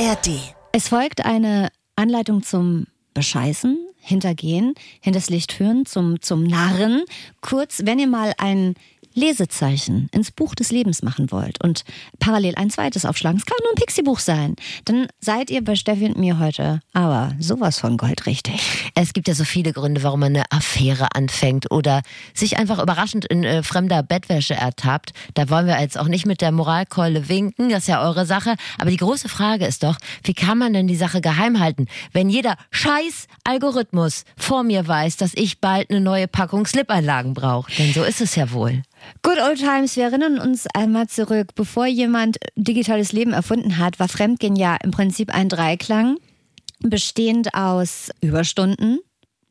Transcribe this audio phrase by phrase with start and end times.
[0.00, 0.30] ARD.
[0.72, 7.02] Es folgt eine Anleitung zum Bescheißen, Hintergehen, hinters Licht führen, zum, zum Narren.
[7.42, 8.76] Kurz, wenn ihr mal ein
[9.14, 11.84] Lesezeichen ins Buch des Lebens machen wollt und
[12.18, 16.06] parallel ein zweites aufschlagen, es kann nur ein Pixie-Buch sein, dann seid ihr bei Steffi
[16.06, 18.60] und mir heute aber sowas von goldrichtig.
[18.94, 22.02] Es gibt ja so viele Gründe, warum man eine Affäre anfängt oder
[22.34, 25.12] sich einfach überraschend in äh, fremder Bettwäsche ertappt.
[25.34, 28.54] Da wollen wir jetzt auch nicht mit der Moralkeule winken, das ist ja eure Sache.
[28.78, 32.30] Aber die große Frage ist doch, wie kann man denn die Sache geheim halten, wenn
[32.30, 37.72] jeder scheiß Algorithmus vor mir weiß, dass ich bald eine neue Packung Slip-Einlagen brauche?
[37.72, 38.82] Denn so ist es ja wohl.
[39.22, 41.54] Good old times, wir erinnern uns einmal zurück.
[41.54, 46.16] Bevor jemand digitales Leben erfunden hat, war Fremdgehen ja im Prinzip ein Dreiklang,
[46.80, 49.00] bestehend aus Überstunden,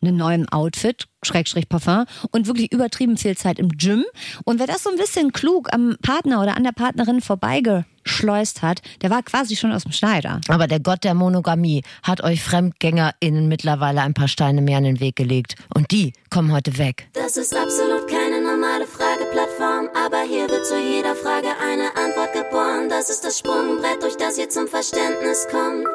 [0.01, 4.05] einem neuen Outfit, Schrägstrich Parfum und wirklich übertrieben viel Zeit im Gym.
[4.45, 8.81] Und wer das so ein bisschen klug am Partner oder an der Partnerin vorbeigeschleust hat,
[9.01, 10.39] der war quasi schon aus dem Schneider.
[10.47, 14.99] Aber der Gott der Monogamie hat euch FremdgängerInnen mittlerweile ein paar Steine mehr in den
[14.99, 15.55] Weg gelegt.
[15.75, 17.09] Und die kommen heute weg.
[17.13, 22.89] Das ist absolut keine normale Frageplattform, aber hier wird zu jeder Frage eine Antwort geboren.
[22.89, 25.87] Das ist das Sprungbrett, durch das ihr zum Verständnis kommt.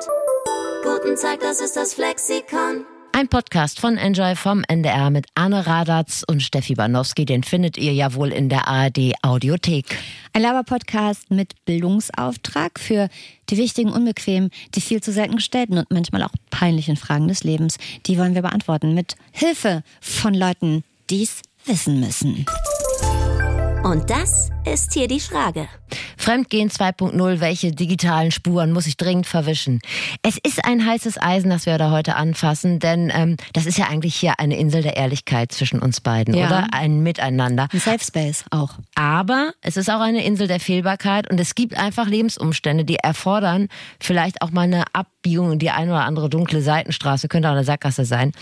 [0.85, 2.85] Guten Tag, das ist das Flexikon.
[3.17, 7.25] Ein Podcast von Enjoy vom NDR mit Anne Radatz und Steffi Banowski.
[7.25, 9.97] Den findet ihr ja wohl in der ARD Audiothek.
[10.33, 13.09] Ein Laber-Podcast mit Bildungsauftrag für
[13.51, 17.77] die wichtigen, unbequemen, die viel zu selten gestellten und manchmal auch peinlichen Fragen des Lebens.
[18.07, 22.45] Die wollen wir beantworten mit Hilfe von Leuten, die es wissen müssen.
[23.85, 25.69] Und das ist hier die Frage.
[26.17, 29.81] Fremdgehen 2.0, welche digitalen Spuren muss ich dringend verwischen?
[30.23, 33.89] Es ist ein heißes Eisen, das wir da heute anfassen, denn ähm, das ist ja
[33.89, 36.47] eigentlich hier eine Insel der Ehrlichkeit zwischen uns beiden, Ja.
[36.47, 36.67] oder?
[36.73, 37.69] Ein Miteinander.
[37.75, 38.71] Ein Safe Space auch.
[38.95, 43.69] Aber es ist auch eine Insel der Fehlbarkeit und es gibt einfach Lebensumstände, die erfordern
[44.01, 47.65] vielleicht auch mal eine Abbiegung in die eine oder andere dunkle Seitenstraße, könnte auch eine
[47.65, 48.33] Sackgasse sein.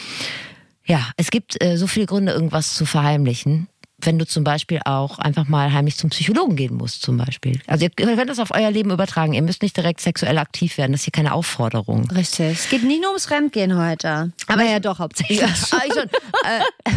[0.84, 3.66] Ja, es gibt äh, so viele Gründe, irgendwas zu verheimlichen.
[4.04, 7.60] Wenn du zum Beispiel auch einfach mal heimlich zum Psychologen gehen musst, zum Beispiel.
[7.66, 9.32] Also ihr könnt das auf euer Leben übertragen.
[9.32, 10.92] Ihr müsst nicht direkt sexuell aktiv werden.
[10.92, 12.10] Das ist hier keine Aufforderung.
[12.10, 12.58] Richtig.
[12.58, 14.32] Es geht nie nur ums Fremdgehen heute.
[14.48, 15.40] Aber ja, doch, hauptsächlich.
[15.40, 15.96] Ja, ah, ich.
[15.96, 16.92] Äh,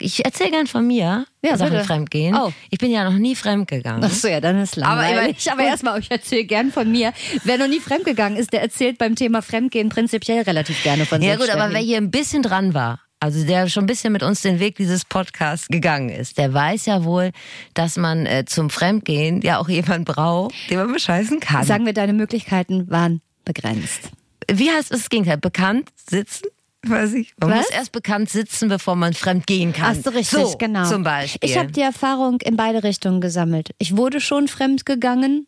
[0.00, 1.84] ich erzähle gern von mir, Ja, Sachen bitte.
[1.84, 2.34] Fremdgehen.
[2.34, 2.52] Oh.
[2.70, 4.02] Ich bin ja noch nie fremdgegangen.
[4.02, 5.50] Ach so, ja, dann ist langweilig.
[5.52, 7.12] Aber, erstmal, ich erzähle gern von mir.
[7.44, 11.36] Wer noch nie fremdgegangen ist, der erzählt beim Thema Fremdgehen prinzipiell relativ gerne von Ja
[11.38, 11.40] sich.
[11.46, 14.42] gut, aber wer hier ein bisschen dran war, also der schon ein bisschen mit uns
[14.42, 17.30] den Weg dieses Podcasts gegangen ist, der weiß ja wohl,
[17.72, 21.64] dass man äh, zum Fremdgehen ja auch jemanden braucht, den man bescheißen kann.
[21.64, 24.10] Sagen wir, deine Möglichkeiten waren begrenzt.
[24.52, 25.38] Wie heißt das Gegenteil?
[25.38, 26.48] Bekannt sitzen?
[26.82, 27.32] Weiß ich.
[27.40, 27.56] Man Was?
[27.60, 29.86] muss erst bekannt sitzen, bevor man fremd gehen kann.
[29.86, 30.86] Hast du richtig, so, genau.
[30.86, 31.48] Zum Beispiel.
[31.48, 33.70] Ich habe die Erfahrung in beide Richtungen gesammelt.
[33.78, 35.46] Ich wurde schon fremdgegangen.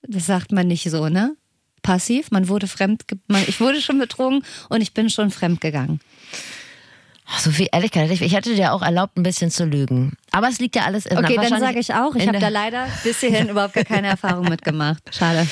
[0.00, 1.36] Das sagt man nicht so, ne?
[1.82, 2.30] Passiv.
[2.30, 6.00] Man wurde fremd, man, ich wurde schon betrogen und ich bin schon fremdgegangen.
[7.30, 8.10] Ach, so viel Ehrlichkeit.
[8.10, 10.14] Ich hätte dir auch erlaubt, ein bisschen zu lügen.
[10.30, 12.86] Aber es liegt ja alles in Okay, dann sage ich auch, ich habe da leider
[13.04, 15.02] bis hierhin überhaupt gar keine Erfahrung mitgemacht.
[15.14, 15.46] Schade.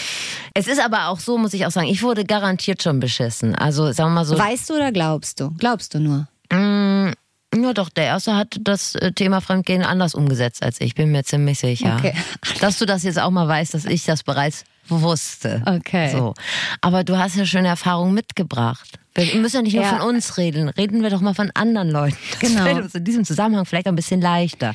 [0.55, 3.55] Es ist aber auch so, muss ich auch sagen, ich wurde garantiert schon beschissen.
[3.55, 4.39] Also sagen wir mal so.
[4.39, 5.51] Weißt du oder glaubst du?
[5.59, 6.29] Glaubst du nur?
[6.51, 7.13] Mm,
[7.55, 11.25] ja, doch, der erste hat das äh, Thema Fremdgehen anders umgesetzt als ich, bin mir
[11.25, 11.97] ziemlich sicher.
[11.99, 12.15] Okay.
[12.61, 15.63] Dass du das jetzt auch mal weißt, dass ich das bereits wusste.
[15.67, 16.11] Okay.
[16.13, 16.35] So.
[16.81, 18.99] Aber du hast ja schöne Erfahrungen mitgebracht.
[19.15, 19.97] Wir müssen ja nicht nur Ja.
[19.99, 22.17] von uns reden, reden wir doch mal von anderen Leuten.
[22.33, 22.63] Das Genau.
[22.65, 24.75] fällt uns in diesem Zusammenhang vielleicht ein bisschen leichter.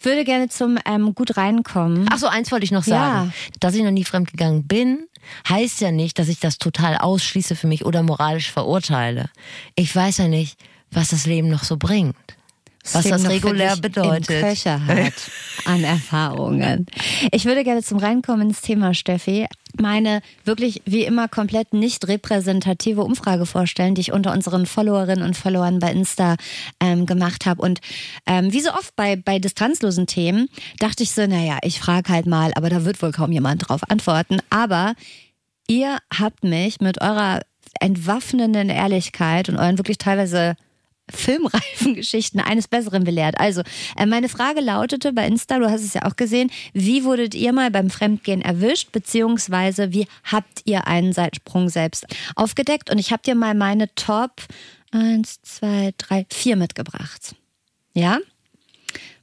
[0.00, 2.06] Würde gerne zum ähm, gut reinkommen.
[2.12, 3.32] Ach so, eins wollte ich noch sagen.
[3.60, 5.06] Dass ich noch nie fremdgegangen bin,
[5.48, 9.30] heißt ja nicht, dass ich das total ausschließe für mich oder moralisch verurteile.
[9.74, 10.58] Ich weiß ja nicht,
[10.90, 12.14] was das Leben noch so bringt.
[12.92, 14.30] Was das regulär bedeutet.
[14.30, 15.14] Im Köcher hat
[15.64, 16.86] an Erfahrungen.
[17.32, 19.46] Ich würde gerne zum Reinkommen ins Thema, Steffi,
[19.80, 25.36] meine wirklich wie immer komplett nicht repräsentative Umfrage vorstellen, die ich unter unseren Followerinnen und
[25.36, 26.36] Followern bei Insta
[26.80, 27.62] ähm, gemacht habe.
[27.62, 27.80] Und
[28.26, 30.48] ähm, wie so oft bei, bei distanzlosen Themen
[30.78, 33.80] dachte ich so, naja, ich frage halt mal, aber da wird wohl kaum jemand drauf
[33.88, 34.38] antworten.
[34.50, 34.94] Aber
[35.68, 37.40] ihr habt mich mit eurer
[37.80, 40.56] entwaffnenden Ehrlichkeit und euren wirklich teilweise
[41.10, 43.38] filmreifen Geschichten eines Besseren belehrt.
[43.38, 43.62] Also,
[43.96, 47.52] äh, meine Frage lautete bei Insta, du hast es ja auch gesehen, wie wurdet ihr
[47.52, 52.90] mal beim Fremdgehen erwischt, beziehungsweise wie habt ihr einen Seitensprung selbst aufgedeckt?
[52.90, 54.42] Und ich habe dir mal meine Top
[54.92, 57.34] 1, 2, 3, 4 mitgebracht.
[57.94, 58.18] Ja?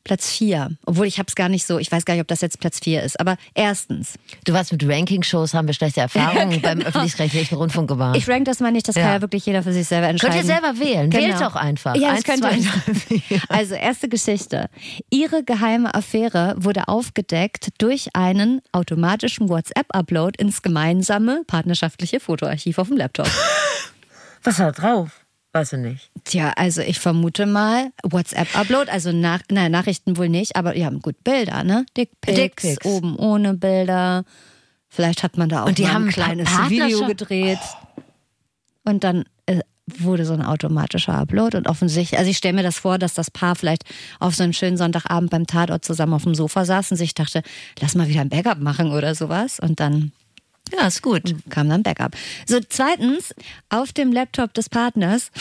[0.03, 0.71] Platz 4.
[0.85, 2.79] Obwohl ich habe es gar nicht so, ich weiß gar nicht, ob das jetzt Platz
[2.79, 3.19] 4 ist.
[3.19, 4.15] Aber erstens.
[4.43, 6.89] Du warst mit Ranking-Shows, haben wir schlechte Erfahrungen Ja, beim genau.
[6.89, 8.17] öffentlich-rechtlichen Rundfunk gemacht.
[8.17, 9.13] Ich rank das mal nicht, das kann Ja.
[9.13, 10.33] ja wirklich jeder für sich selber entscheiden.
[10.35, 11.09] Könnt ihr selber wählen.
[11.09, 11.23] Genau.
[11.27, 11.95] Wählt doch einfach.
[11.95, 13.41] Ja, das Eins, könnt zwei, ihr.
[13.49, 14.69] Also, erste Geschichte.
[15.09, 22.97] Ihre geheime Affäre wurde aufgedeckt durch einen automatischen WhatsApp-Upload ins gemeinsame partnerschaftliche Fotoarchiv auf dem
[22.97, 23.27] Laptop.
[24.43, 25.22] Was war drauf?
[25.53, 26.11] Weiß ich nicht.
[26.23, 31.23] Tja, also ich vermute mal WhatsApp-Upload, also nach, nein, Nachrichten wohl nicht, aber ja, gut
[31.23, 31.85] Bilder, ne?
[31.95, 32.85] Dickpics, Dickpics.
[32.85, 34.25] oben ohne Bilder.
[34.89, 37.59] Vielleicht hat man da auch Und die haben ein ein kleines Video gedreht.
[38.83, 42.79] Und dann äh, wurde so ein automatischer Upload und offensichtlich, also ich stelle mir das
[42.79, 43.83] vor, dass das Paar vielleicht
[44.19, 47.43] auf so einen schönen Sonntagabend beim Tatort zusammen auf dem Sofa saß und sich dachte,
[47.79, 49.59] lass mal wieder ein Backup machen oder sowas.
[49.59, 50.13] Und dann
[50.75, 51.35] Ja, ist gut.
[51.49, 52.15] kam dann Backup.
[52.47, 53.33] So, zweitens,
[53.69, 55.31] auf dem Laptop des Partners,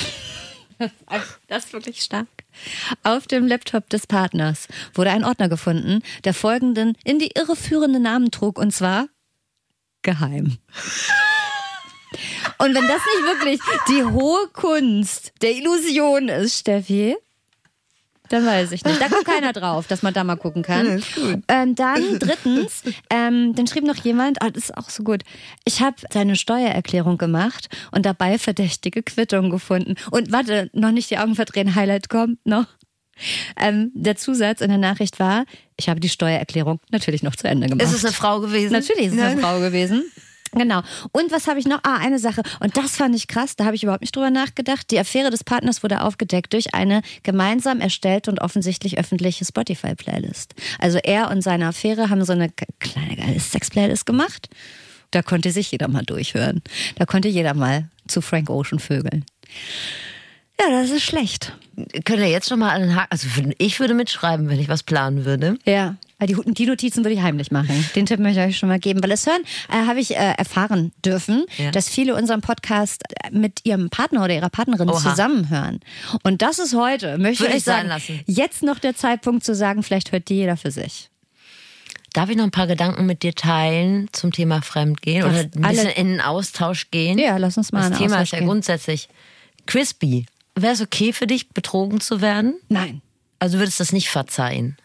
[1.49, 2.29] das ist wirklich stark,
[3.03, 8.01] auf dem Laptop des Partners wurde ein Ordner gefunden, der folgenden in die Irre führende
[8.01, 9.09] Namen trug, und zwar
[10.03, 10.59] geheim.
[12.59, 17.17] Und wenn das nicht wirklich die hohe Kunst der Illusion ist, Steffi,
[18.33, 19.01] dann weiß ich nicht.
[19.01, 21.03] Da kommt keiner drauf, dass man da mal gucken kann.
[21.49, 25.23] Ähm, dann drittens, ähm, dann schrieb noch jemand, ah, das ist auch so gut.
[25.65, 29.97] Ich habe seine Steuererklärung gemacht und dabei verdächtige Quittungen gefunden.
[30.11, 32.67] Und warte, noch nicht die Augen verdrehen, Highlight kommt noch.
[33.57, 35.45] Ähm, der Zusatz in der Nachricht war,
[35.77, 37.83] ich habe die Steuererklärung natürlich noch zu Ende gemacht.
[37.83, 38.73] Ist es eine Frau gewesen?
[38.73, 39.33] Natürlich ist es Nein.
[39.33, 40.05] eine Frau gewesen.
[40.53, 40.83] Genau.
[41.13, 41.81] Und was habe ich noch?
[41.83, 42.43] Ah, eine Sache.
[42.61, 44.91] Und das fand ich krass, da habe ich überhaupt nicht drüber nachgedacht.
[44.91, 50.55] Die Affäre des Partners wurde aufgedeckt durch eine gemeinsam erstellte und offensichtlich öffentliche Spotify-Playlist.
[50.79, 52.51] Also er und seine Affäre haben so eine
[52.81, 54.49] kleine geile Sex-Playlist gemacht.
[55.11, 56.63] Da konnte sich jeder mal durchhören.
[56.97, 59.25] Da konnte jeder mal zu Frank Ocean vögeln.
[60.61, 61.53] Ja, das ist schlecht.
[62.05, 63.09] Könnt ihr jetzt schon mal einen Haken.
[63.11, 63.27] Also
[63.59, 65.59] ich würde mitschreiben, wenn ich was planen würde.
[65.65, 67.85] Ja, weil die, die Notizen würde ich heimlich machen.
[67.97, 69.03] Den Tipp möchte ich euch schon mal geben.
[69.03, 71.73] Weil es hören, äh, habe ich äh, erfahren dürfen, Ja.
[71.73, 75.01] dass viele unseren Podcast äh, mit ihrem Partner oder ihrer Partnerin Oha.
[75.01, 75.81] zusammenhören.
[76.23, 78.21] Und das ist heute, möchte Würde ich sagen, lassen.
[78.27, 81.09] jetzt noch der Zeitpunkt zu sagen, vielleicht hört die jeder für sich.
[82.13, 85.65] Darf ich noch ein paar Gedanken mit dir teilen zum Thema Fremdgehen oder ein bisschen
[85.65, 87.19] alle- in den Austausch gehen?
[87.19, 88.47] Ja, lass uns mal Das Thema Austausch ist ja gehen.
[88.49, 89.09] grundsätzlich
[89.67, 90.27] crispy.
[90.55, 92.55] Wäre es okay für dich, betrogen zu werden?
[92.69, 93.01] Nein.
[93.39, 94.77] Also würdest du das nicht verzeihen?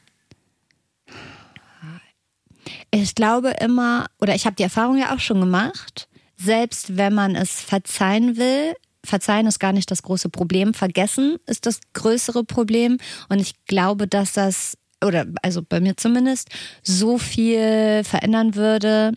[3.04, 7.36] Ich glaube immer, oder ich habe die Erfahrung ja auch schon gemacht, selbst wenn man
[7.36, 8.74] es verzeihen will,
[9.04, 12.98] verzeihen ist gar nicht das große Problem, vergessen ist das größere Problem.
[13.30, 16.50] Und ich glaube, dass das, oder also bei mir zumindest,
[16.82, 19.14] so viel verändern würde,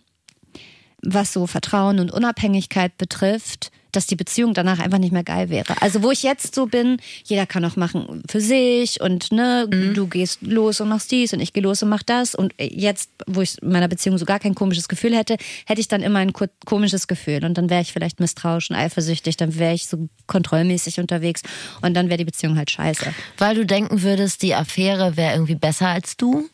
[1.01, 5.79] was so Vertrauen und Unabhängigkeit betrifft, dass die Beziehung danach einfach nicht mehr geil wäre.
[5.81, 10.07] Also wo ich jetzt so bin, jeder kann auch machen für sich und ne, du
[10.07, 13.41] gehst los und machst dies und ich gehe los und mach das und jetzt, wo
[13.41, 16.33] ich in meiner Beziehung so gar kein komisches Gefühl hätte, hätte ich dann immer ein
[16.33, 20.09] ko- komisches Gefühl und dann wäre ich vielleicht misstrauisch und eifersüchtig, dann wäre ich so
[20.27, 21.41] kontrollmäßig unterwegs
[21.81, 23.13] und dann wäre die Beziehung halt scheiße.
[23.37, 26.49] Weil du denken würdest, die Affäre wäre irgendwie besser als du?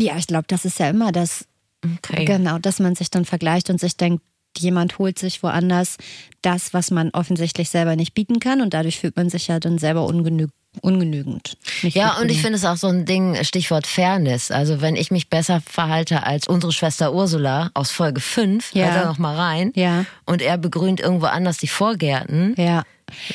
[0.00, 1.46] Ja, ich glaube, das ist ja immer das,
[1.84, 2.24] Okay.
[2.26, 4.22] Genau, dass man sich dann vergleicht und sich denkt,
[4.58, 5.96] jemand holt sich woanders
[6.42, 9.78] das, was man offensichtlich selber nicht bieten kann und dadurch fühlt man sich ja dann
[9.78, 10.46] selber ungenü
[10.80, 11.58] ungenügend.
[11.82, 14.50] Nicht Ja, und ich finde es auch so ein Ding, Stichwort Fairness.
[14.50, 18.86] Also wenn ich mich besser verhalte als unsere Schwester Ursula aus Folge 5, Ja.
[18.86, 20.06] hört da noch mal rein, Ja.
[20.24, 22.84] und er begrünt irgendwo anders die Vorgärten, Ja,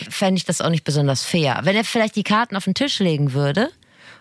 [0.10, 1.60] fände ich das auch nicht besonders fair.
[1.62, 3.69] Wenn er vielleicht die Karten auf den Tisch legen würde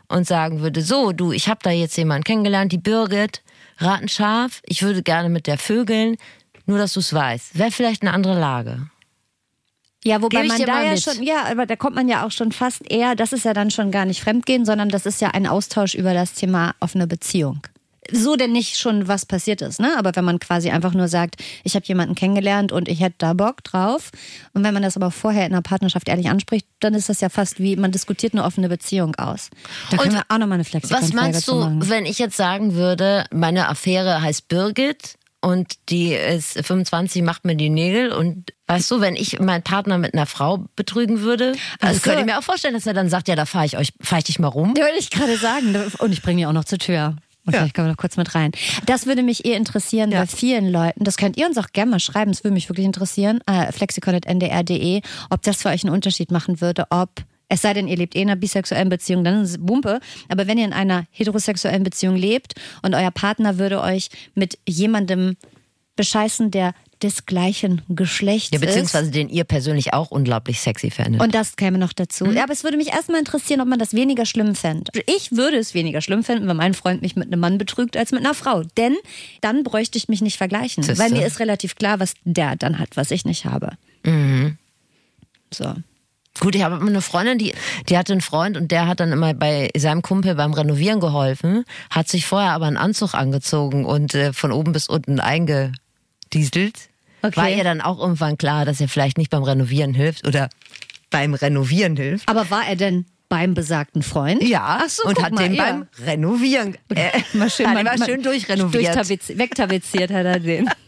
[0.08, 3.40] und sagen würde, so, du, ich habe da jetzt jemanden kennengelernt, die Birgit,
[3.78, 6.16] ratenscharf, ich würde gerne mit der vögeln,
[6.66, 7.58] nur dass du es weißt.
[7.58, 8.90] Wäre vielleicht eine andere Lage.
[10.04, 11.02] ja wobei man da ja mit.
[11.02, 13.70] schon, ja, aber da kommt man ja auch schon fast eher, das ist ja dann
[13.70, 17.62] schon gar nicht Fremdgehen, sondern das ist ja ein Austausch über das Thema offene Beziehung.
[18.12, 19.96] So denn nicht schon was passiert ist, ne?
[19.98, 23.32] Aber wenn man quasi einfach nur sagt, ich habe jemanden kennengelernt und ich hätte da
[23.32, 24.10] Bock drauf.
[24.52, 27.28] Und wenn man das aber vorher in einer Partnerschaft ehrlich anspricht, dann ist das ja
[27.30, 29.50] fast wie, man diskutiert eine offene Beziehung aus.
[29.90, 32.74] Da können Und wir auch nochmal eine flexikon Was meinst du, wenn ich jetzt sagen
[32.74, 35.16] würde, meine Affäre heißt Birgit
[35.46, 39.96] und die ist 25, macht mir die Nägel und weißt du, wenn ich meinen Partner
[39.96, 42.00] mit einer Frau betrügen würde, also Ach so.
[42.00, 44.18] könnte ich mir auch vorstellen, dass er dann sagt, ja, da fahre ich euch, fahre
[44.18, 44.74] ich dich mal rum.
[44.76, 45.76] Ja, wollte ich gerade sagen.
[45.98, 47.14] Und ich bringe die auch noch zur Tür.
[47.44, 48.50] Und vielleicht können wir noch kurz mit rein.
[48.86, 51.04] Das würde mich eher interessieren bei vielen Leuten.
[51.04, 52.32] Das könnt ihr uns auch gerne mal schreiben.
[52.32, 53.38] Das würde mich wirklich interessieren.
[53.46, 55.00] Äh, flexikon.ndr.de,
[55.30, 57.10] ob das für euch einen Unterschied machen würde, ob
[57.48, 60.00] es sei denn, ihr lebt eh in einer bisexuellen Beziehung, dann ist es Bumpe.
[60.28, 65.36] Aber wenn ihr in einer heterosexuellen Beziehung lebt und euer Partner würde euch mit jemandem
[65.94, 68.64] bescheißen, der des gleichen Geschlechts Ja, ist.
[68.66, 71.20] beziehungsweise den ihr persönlich auch unglaublich sexy fändet.
[71.20, 72.24] Und das käme noch dazu.
[72.24, 72.32] Mhm.
[72.32, 74.90] Ja, aber es würde mich erstmal interessieren, ob man das weniger schlimm fände.
[75.06, 78.12] Ich würde es weniger schlimm finden, wenn mein Freund mich mit einem Mann betrügt als
[78.12, 78.62] mit einer Frau.
[78.78, 78.96] Denn
[79.42, 80.82] dann bräuchte ich mich nicht vergleichen.
[80.82, 81.02] Siehste.
[81.02, 83.72] Weil mir ist relativ klar, was der dann hat, was ich nicht habe.
[84.04, 84.56] Mhm.
[85.52, 85.74] So.
[86.40, 87.54] Gut, ich habe eine Freundin, die,
[87.88, 91.64] die hatte einen Freund und der hat dann immer bei seinem Kumpel beim Renovieren geholfen,
[91.90, 96.88] hat sich vorher aber einen Anzug angezogen und äh, von oben bis unten eingedieselt.
[97.22, 97.36] Okay.
[97.36, 100.48] War ihr dann auch irgendwann klar, dass er vielleicht nicht beim Renovieren hilft oder
[101.10, 102.28] beim Renovieren hilft?
[102.28, 104.42] Aber war er denn beim besagten Freund?
[104.42, 105.64] Ja, Ach so, und hat mal, den ja.
[105.64, 108.96] beim Renovieren äh, Mal schön, mal mal schön durchrenoviert.
[109.38, 110.70] Wegtapeziert hat er den.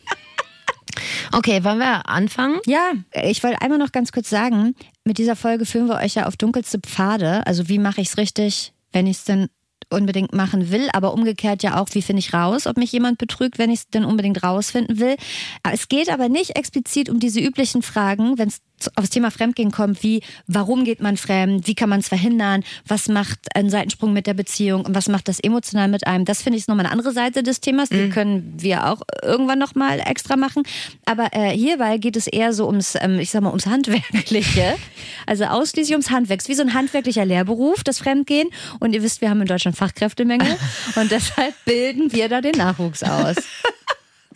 [1.32, 2.58] Okay, wollen wir anfangen?
[2.66, 4.74] Ja, ich wollte einmal noch ganz kurz sagen,
[5.08, 7.44] mit dieser Folge führen wir euch ja auf dunkelste Pfade.
[7.46, 9.48] Also wie mache ich es richtig, wenn ich es denn
[9.90, 13.58] unbedingt machen will, aber umgekehrt ja auch, wie finde ich raus, ob mich jemand betrügt,
[13.58, 15.16] wenn ich es denn unbedingt rausfinden will.
[15.72, 18.58] Es geht aber nicht explizit um diese üblichen Fragen, wenn es
[18.94, 23.08] aufs Thema Fremdgehen kommt, wie warum geht man fremd, wie kann man es verhindern, was
[23.08, 26.24] macht ein Seitensprung mit der Beziehung und was macht das emotional mit einem.
[26.24, 29.58] Das finde ich ist nochmal eine andere Seite des Themas, die können wir auch irgendwann
[29.58, 30.62] nochmal extra machen.
[31.06, 34.76] Aber äh, hierbei geht es eher so ums, ähm, ich sag mal, ums Handwerkliche.
[35.26, 36.40] Also ausschließlich ums Handwerk.
[36.40, 38.48] Es ist wie so ein handwerklicher Lehrberuf, das Fremdgehen.
[38.80, 40.56] Und ihr wisst, wir haben in Deutschland Fachkräftemenge
[40.96, 43.36] und deshalb bilden wir da den Nachwuchs aus.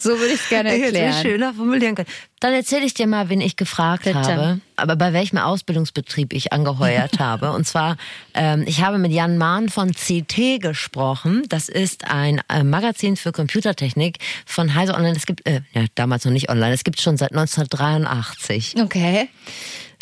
[0.03, 1.11] So würde ich es gerne erklären.
[1.11, 2.09] ich schöner formulieren können.
[2.41, 4.19] Dann erzähle ich dir mal, wen ich gefragt Bitte.
[4.19, 7.53] habe, aber bei welchem Ausbildungsbetrieb ich angeheuert habe.
[7.53, 7.97] Und zwar,
[8.35, 11.45] ähm, ich habe mit Jan Mahn von CT gesprochen.
[11.49, 15.17] Das ist ein äh, Magazin für Computertechnik von Heise Online.
[15.17, 18.75] Es gibt, äh, ja, damals noch nicht online, es gibt schon seit 1983.
[18.83, 19.29] Okay.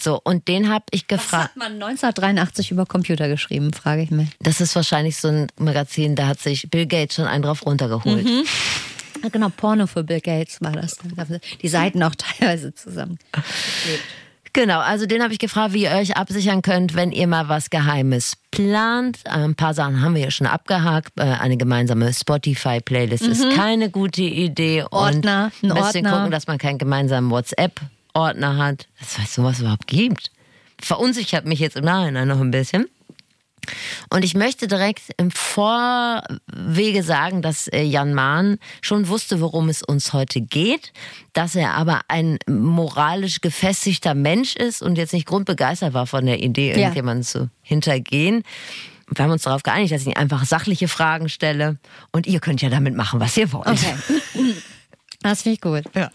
[0.01, 1.45] So, und den habe ich Was gefragt.
[1.51, 4.29] hat man 1983 über Computer geschrieben, frage ich mich.
[4.41, 8.27] Das ist wahrscheinlich so ein Magazin, da hat sich Bill Gates schon einen drauf runtergeholt.
[8.27, 8.43] Ah,
[9.33, 10.97] Genau, Porno für Bill Gates war das.
[11.63, 13.19] Die Seiten auch teilweise zusammen.
[14.53, 17.71] Genau, also den habe ich gefragt, wie ihr euch absichern könnt, wenn ihr mal was
[17.71, 19.21] Geheimes plant.
[19.25, 21.13] Ein paar Sachen haben wir ja schon abgehakt.
[21.21, 24.81] Äh, Eine gemeinsame Spotify-Playlist ist keine gute Idee.
[24.83, 24.89] Mhm.
[24.91, 26.11] Ordner, und ein bisschen Ordner.
[26.19, 28.89] gucken, dass man keinen gemeinsamen WhatsApp-Ordner hat.
[28.99, 30.33] Das heißt, sowas überhaupt gibt.
[30.81, 32.89] Verunsichert mich jetzt im Nachhinein noch ein bisschen.
[34.11, 39.83] Und ich möchte direkt im Vorwege sagen, dass äh, Jan Mahn schon wusste, worum es
[39.83, 40.93] uns heute geht,
[41.33, 46.43] dass er aber ein moralisch gefestigter Mensch ist und jetzt nicht grundbegeistert war von der
[46.43, 46.79] Idee, Ja.
[46.79, 48.43] irgendjemanden zu hintergehen.
[49.13, 51.79] Wir haben uns darauf geeinigt, dass ich einfach sachliche Fragen stelle
[52.13, 53.67] und ihr könnt ja damit machen, was ihr wollt.
[53.67, 53.95] Okay.
[55.23, 55.83] Das finde ich gut.
[55.95, 56.11] Ja.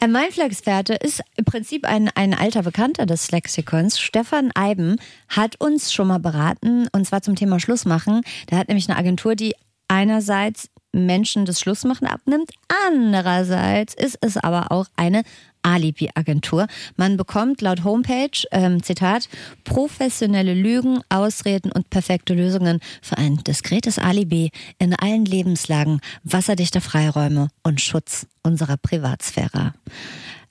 [0.00, 4.00] Äh, Mein Flexperte ist im Prinzip ein, ein alter Bekannter des Lexikons.
[4.00, 4.96] Stefan Eiben
[5.28, 8.22] hat uns schon mal beraten, und zwar zum Thema Schlussmachen.
[8.50, 9.54] Der hat nämlich eine Agentur, die
[9.88, 12.50] einerseits Menschen das Schlussmachen abnimmt,
[12.86, 15.22] andererseits ist es aber auch eine
[15.66, 16.66] Alibi-Agentur.
[16.96, 19.28] Man bekommt laut Homepage, ähm, Zitat,
[19.64, 27.48] professionelle Lügen, Ausreden und perfekte Lösungen für ein diskretes Alibi in allen Lebenslagen, wasserdichte Freiräume
[27.64, 29.74] und Schutz unserer Privatsphäre.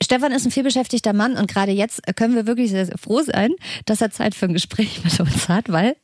[0.04, 3.52] Stefan ist ein vielbeschäftigter Mann und gerade jetzt können wir wirklich sehr, froh sein,
[3.86, 5.96] dass er Zeit für ein Gespräch mit uns hat, weil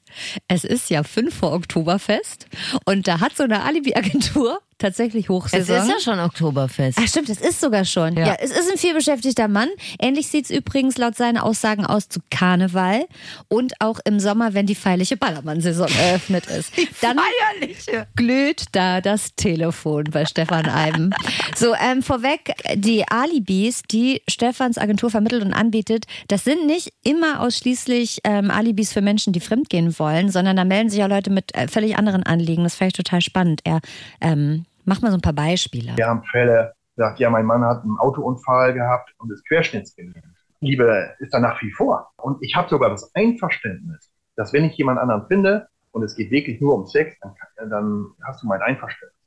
[0.48, 2.48] es ist ja 5 vor Oktoberfest
[2.86, 5.78] und da hat so eine Alibi-Agentur tatsächlich Es Hochsaison.
[5.78, 6.98] ist ja schon Oktoberfest.
[7.02, 8.16] Ach stimmt, es ist sogar schon.
[8.18, 8.28] Ja.
[8.28, 8.36] Ja.
[8.40, 9.70] es ist ein vielbeschäftigter Mann.
[10.00, 13.06] Ähnlich sieht es übrigens laut seinen Aussagen aus zu Karneval
[13.48, 16.74] und auch im Sommer, wenn die feierliche Ballermann-Saison eröffnet ist.
[17.02, 18.08] Dann Feierliche.
[18.16, 21.12] glüht da das Telefon bei Stefan Eiben.
[21.56, 27.42] So, ähm, vorweg, die Alibis, die Stefans Agentur vermittelt und anbietet, das sind nicht immer
[27.42, 31.54] ausschließlich ähm, Alibis für Menschen, die fremdgehen wollen, sondern da melden sich auch Leute mit
[31.56, 32.64] äh, völlig anderen Anliegen.
[32.64, 33.62] Das fand ich total spannend.
[33.64, 33.82] Er
[34.22, 35.94] ähm, macht mal so ein paar Beispiele.
[35.96, 40.16] Wir haben Fälle, sagt, ja, mein Mann hat einen Autounfall gehabt und ist querschnittsgelähmt.
[40.60, 42.12] Liebe ist da nach wie vor.
[42.18, 46.30] Und ich habe sogar das Einverständnis, dass wenn ich jemand anderen finde und es geht
[46.32, 49.18] wirklich nur um Sex, dann, kann- dann hast du mein Einverständnis.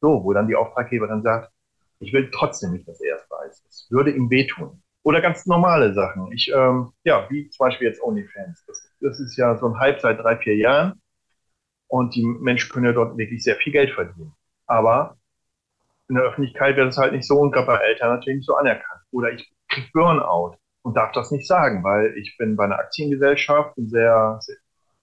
[0.00, 1.50] So, wo dann die Auftraggeberin sagt,
[1.98, 3.64] ich will trotzdem nicht, dass er es weiß.
[3.68, 4.82] Es würde ihm wehtun.
[5.02, 6.32] Oder ganz normale Sachen.
[6.32, 8.64] Ich, ähm, ja, wie zum Beispiel jetzt OnlyFans.
[8.66, 11.00] Das, das ist ja so ein Hype seit drei, vier Jahren.
[11.88, 14.32] Und die Menschen können ja dort wirklich sehr viel Geld verdienen.
[14.70, 15.16] Aber
[16.08, 18.54] in der Öffentlichkeit wird es halt nicht so und gerade bei Eltern natürlich nicht so
[18.54, 19.02] anerkannt.
[19.10, 23.76] Oder ich krieg Burnout und darf das nicht sagen, weil ich bin bei einer Aktiengesellschaft
[23.76, 24.56] und sehr, sehr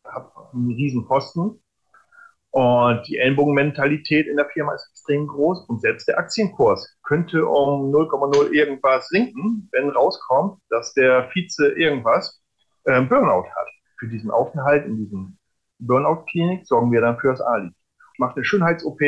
[0.06, 1.62] habe einen riesen Posten
[2.52, 7.94] und die Ellenbogenmentalität in der Firma ist extrem groß und selbst der Aktienkurs könnte um
[7.94, 12.42] 0,0 irgendwas sinken, wenn rauskommt, dass der Vize irgendwas
[12.86, 13.68] äh, Burnout hat.
[14.00, 15.38] Für diesen Aufenthalt in diesem
[15.80, 17.70] Burnout-Klinik sorgen wir dann für das Ali.
[18.14, 19.02] Ich mache eine Schönheits-OP,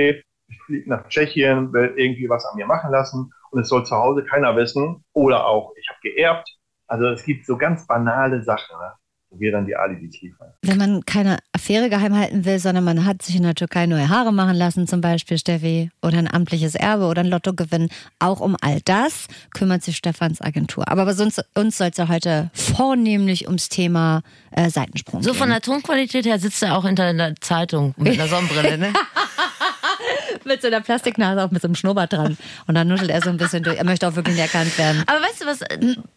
[0.70, 4.24] fliege nach Tschechien, will irgendwie was an mir machen lassen und es soll zu Hause
[4.24, 5.04] keiner wissen.
[5.14, 6.48] Oder auch, ich habe geerbt.
[6.88, 8.78] Also es gibt so ganz banale Sachen.
[8.80, 8.94] Ne?
[9.30, 10.54] wo wir dann die Alibis liefern.
[10.64, 14.10] Wenn man keine Affäre geheim halten will, sondern man hat sich in der Türkei neue
[14.10, 18.56] Haare machen lassen, zum Beispiel, Steffi, oder ein amtliches Erbe oder ein Lottogewinn, auch um
[18.62, 20.88] all das kümmert sich Stefans Agentur.
[20.88, 24.22] Aber bei uns, uns soll es ja heute vornehmlich ums Thema
[24.52, 25.40] äh, Seitensprung So gehen.
[25.40, 28.94] von der Tonqualität her sitzt er auch hinter der Zeitung mit einer Sonnenbrille, ne?
[30.46, 32.38] mit so einer Plastiknase, auch mit so einem Schnurrbart dran.
[32.68, 33.78] Und dann nuschelt er so ein bisschen durch.
[33.78, 35.04] Er möchte auch wirklich nicht erkannt werden.
[35.08, 35.60] Aber weißt du was,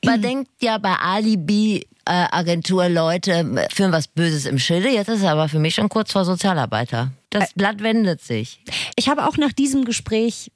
[0.05, 4.89] man denkt ja bei Alibi Agentur Leute führen was Böses im Schilde.
[4.89, 7.13] Jetzt ist er aber für mich schon kurz vor Sozialarbeiter.
[7.31, 8.61] Das Blatt wendet sich.
[8.97, 10.51] Ich habe auch nach diesem Gespräch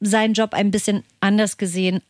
[0.00, 2.02] seinen Job ein bisschen anders gesehen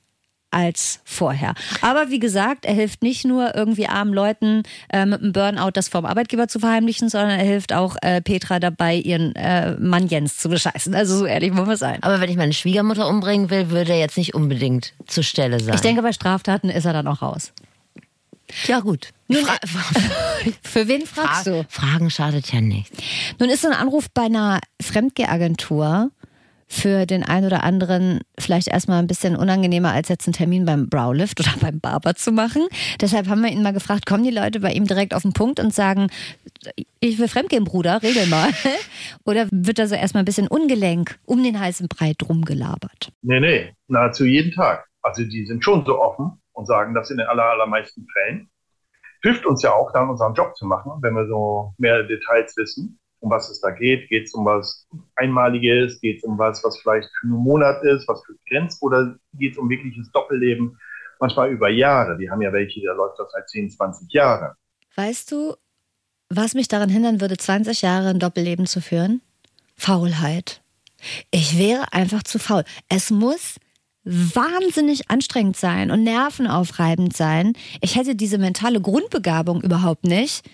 [0.51, 1.55] als vorher.
[1.83, 5.89] Aber wie gesagt, er hilft nicht nur irgendwie armen Leuten äh, mit einem Burnout das
[5.89, 10.39] vom Arbeitgeber zu verheimlichen, sondern er hilft auch äh, Petra dabei, ihren äh, Mann Jens
[10.39, 10.95] zu bescheißen.
[10.95, 12.03] Also so ehrlich muss man sein.
[12.03, 15.75] Aber wenn ich meine Schwiegermutter umbringen will, würde er jetzt nicht unbedingt zur Stelle sein.
[15.75, 17.53] Ich denke, bei Straftaten ist er dann auch raus.
[18.67, 19.11] ja gut.
[19.31, 19.57] Fra
[20.63, 21.67] Für wen fragst du?
[21.69, 22.93] Fragen schadet ja nicht.
[23.41, 26.11] Nun ist ein Anruf bei einer Fremdgehagentur
[26.69, 30.89] für den einen oder anderen vielleicht erstmal ein bisschen unangenehmer, als jetzt einen Termin beim
[30.89, 32.67] Browlift oder beim Barber zu machen.
[33.01, 35.61] Deshalb haben wir ihn mal gefragt, kommen die Leute bei ihm direkt auf den Punkt
[35.61, 36.09] und sagen,
[37.01, 38.51] ich will fremdgehen, Bruder, regel mal.
[39.25, 43.13] Oder wird da so erstmal ein bisschen ungelenk um den heißen Brei drum gelabert?
[43.23, 44.87] Nee, nee, nahezu jeden Tag.
[45.03, 48.51] Also die sind schon so offen und sagen das in den aller, allermeisten Fällen.
[49.23, 52.99] Hilft uns ja auch dann, unseren Job zu machen, wenn wir so mehr Details wissen,
[53.21, 54.09] um was es da geht.
[54.09, 56.01] Geht es um was Einmaliges?
[56.01, 58.79] Geht es um was, was vielleicht für einen Monat ist, was für Grenz?
[58.81, 60.79] Oder geht es um wirkliches Doppelleben?
[61.19, 62.19] Manchmal über Jahre.
[62.19, 64.55] Wir haben ja welche, da läuft das seit 10, 20 Jahren.
[64.97, 65.55] Weißt du,
[66.29, 69.23] was mich daran hindern würde, 20 Jahre ein Doppelleben zu führen?
[69.77, 70.63] Faulheit.
[71.31, 72.65] Ich wäre einfach zu faul.
[72.89, 73.57] Es muss
[74.05, 77.55] wahnsinnig anstrengend sein und nervenaufreibend sein.
[77.81, 80.49] Ich hätte diese mentale Grundbegabung überhaupt nicht,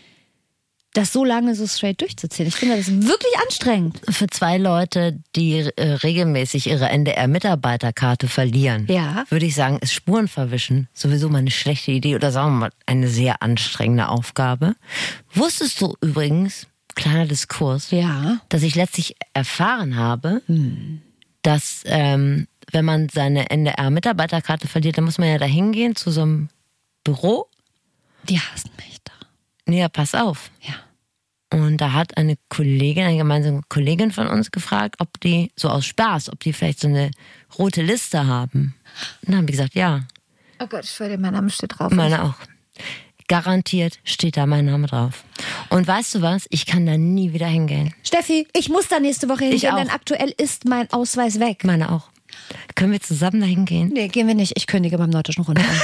[0.94, 2.48] das so lange so straight durchzuziehen.
[2.48, 4.00] Ich finde das wirklich anstrengend.
[4.10, 9.24] Für zwei Leute, die äh, regelmäßig ihre NDR-Mitarbeiterkarte verlieren, Ja.
[9.30, 12.70] würde ich sagen, ist Spuren verwischen sowieso mal eine schlechte Idee oder sagen wir mal
[12.86, 14.74] eine sehr anstrengende Aufgabe.
[15.32, 18.40] Wusstest du übrigens, kleiner Diskurs, Ja.
[18.50, 20.42] dass ich letztlich erfahren habe,
[21.40, 26.22] dass ähm, wenn man seine NDR-Mitarbeiterkarte verliert, dann muss man ja da hingehen zu so
[26.22, 26.48] einem
[27.02, 27.46] Büro.
[28.28, 29.12] Die hassen mich da.
[29.66, 30.50] Nee, ja, pass auf.
[30.60, 30.74] Ja.
[31.58, 35.84] Und da hat eine Kollegin, eine gemeinsame Kollegin von uns gefragt, ob die, so aus
[35.84, 37.10] Spaß, ob die vielleicht so eine
[37.58, 38.74] rote Liste haben.
[39.22, 40.00] Und dann haben die gesagt, ja,
[40.58, 41.90] Oh Gott, ich dir, mein Name steht drauf.
[41.92, 42.34] meine auch.
[43.28, 45.24] Garantiert steht da mein Name drauf.
[45.70, 46.46] Und weißt du was?
[46.50, 47.92] Ich kann da nie wieder hingehen.
[48.04, 49.78] Steffi, ich muss da nächste Woche Ich hingehen, auch.
[49.78, 51.64] denn aktuell ist mein Ausweis weg.
[51.64, 52.08] Meine auch.
[52.76, 53.90] Können wir zusammen da hingehen?
[53.92, 54.52] Nee, gehen wir nicht.
[54.56, 55.68] Ich kündige beim Norddeutschen Rundfunk.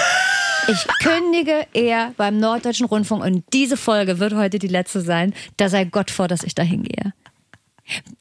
[0.69, 5.35] Ich kündige eher beim Norddeutschen Rundfunk und diese Folge wird heute die letzte sein.
[5.57, 7.15] Da sei Gott vor, dass ich da hingehe.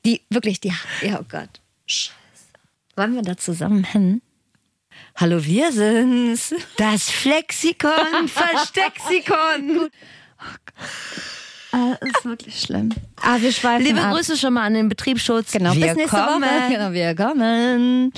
[0.06, 1.62] Die, wirklich, die, ja, oh Gott.
[1.86, 2.14] Scheiße.
[2.96, 4.22] Wollen wir da zusammen hin?
[5.16, 6.56] Hallo, wir sind's.
[6.78, 9.90] Das Flexikon, Verstecksikon.
[11.72, 12.90] Ah, ist wirklich schlimm.
[13.22, 14.14] Ah, wir schweifen Liebe ab.
[14.14, 15.52] Grüße schon mal an den Betriebsschutz.
[15.52, 16.42] Genau, wir bis nächste kommen.
[16.42, 16.72] Woche.
[16.72, 18.14] Genau, wir kommen.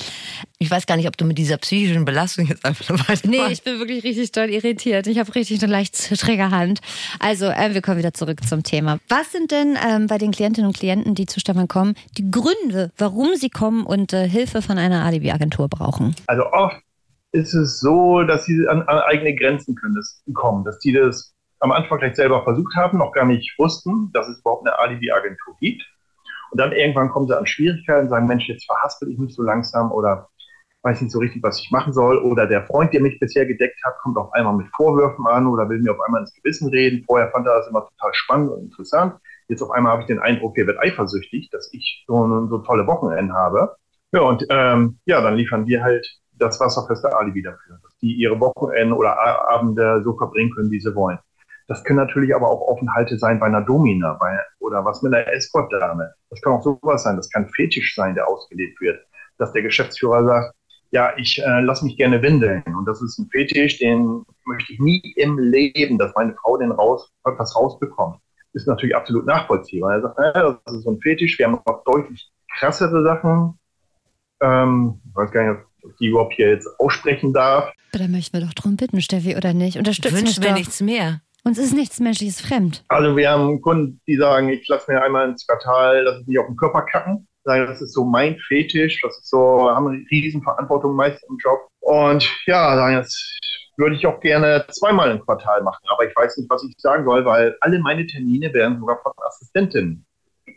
[0.60, 3.26] Ich weiß gar nicht, ob du mit dieser psychischen Belastung jetzt einfach weitermachst.
[3.26, 5.08] Nee, ich bin wirklich richtig doll irritiert.
[5.08, 6.82] Ich habe richtig eine leicht zittrige Hand.
[7.20, 9.00] Also, äh, wir kommen wieder zurück zum Thema.
[9.10, 12.92] Was sind denn ähm, bei den Klientinnen und Klienten, die zu Stefan kommen, die Gründe,
[12.98, 16.16] warum sie kommen und äh, Hilfe von einer Alibi-Agentur brauchen?
[16.28, 16.78] Also oft
[17.32, 21.34] ist es so, dass sie an, an eigene Grenzen können, das, kommen, dass die das
[21.60, 25.56] am Anfang vielleicht selber versucht haben, noch gar nicht wussten, dass es überhaupt eine Alibi-Agentur
[25.60, 25.84] gibt.
[26.52, 29.44] Und dann irgendwann kommen sie an Schwierigkeiten und sagen, Mensch, jetzt verhaspel ich mich so
[29.44, 30.30] langsam oder
[30.82, 32.18] weiß nicht so richtig, was ich machen soll.
[32.18, 35.70] Oder der Freund, der mich bisher gedeckt hat, kommt auf einmal mit Vorwürfen an oder
[35.70, 37.04] will mir auf einmal ins Gewissen reden.
[37.06, 39.16] Vorher fand er das immer total spannend und interessant.
[39.48, 42.88] Jetzt auf einmal habe ich den Eindruck, er wird eifersüchtig, dass ich so, so tolle
[42.88, 43.76] Wochenenden habe.
[44.12, 48.40] Ja, und ähm, ja, dann liefern wir halt das wasserfeste Alibi dafür, dass die ihre
[48.40, 49.20] Wochenenden oder
[49.50, 51.20] Abende so verbringen können, wie sie wollen.
[51.70, 55.32] Das können natürlich aber auch Aufenthalte sein bei einer Domina bei, oder was mit einer
[55.32, 56.12] Escort-Dame.
[56.32, 57.16] Das kann auch sowas sein.
[57.16, 59.00] Das kann Fetisch sein, der ausgelebt wird.
[59.38, 60.56] Dass der Geschäftsführer sagt,
[60.90, 62.64] ja, ich äh, lass mich gerne windeln.
[62.76, 66.72] Und das ist ein Fetisch, den möchte ich nie im Leben, dass meine Frau den
[66.72, 68.18] raus, was rausbekommt.
[68.54, 69.94] Ist natürlich absolut nachvollziehbar.
[69.94, 71.38] Er sagt, naja, das ist so ein Fetisch.
[71.38, 73.60] Wir haben noch deutlich krassere Sachen.
[74.42, 77.72] Ähm, ich weiß gar nicht, ob ich die überhaupt hier jetzt aussprechen darf.
[77.92, 79.78] Da möchten wir doch drum bitten, Steffi, oder nicht?
[79.78, 81.22] Unterstützt mich Wünschen wir nichts mehr.
[81.50, 82.86] Uns ist nichts Menschliches fremd.
[82.90, 86.38] Also wir haben Kunden, die sagen, ich lasse mir einmal ins Quartal, lasse ich mich
[86.38, 87.28] auf den Körper kacken.
[87.44, 89.02] Das ist so mein Fetisch.
[89.02, 91.68] Das ist so, haben eine riesen Verantwortung meist im Job.
[91.80, 93.36] Und ja, das
[93.78, 95.84] würde ich auch gerne zweimal im Quartal machen.
[95.90, 99.12] Aber ich weiß nicht, was ich sagen soll, weil alle meine Termine werden sogar von
[99.26, 100.06] Assistentin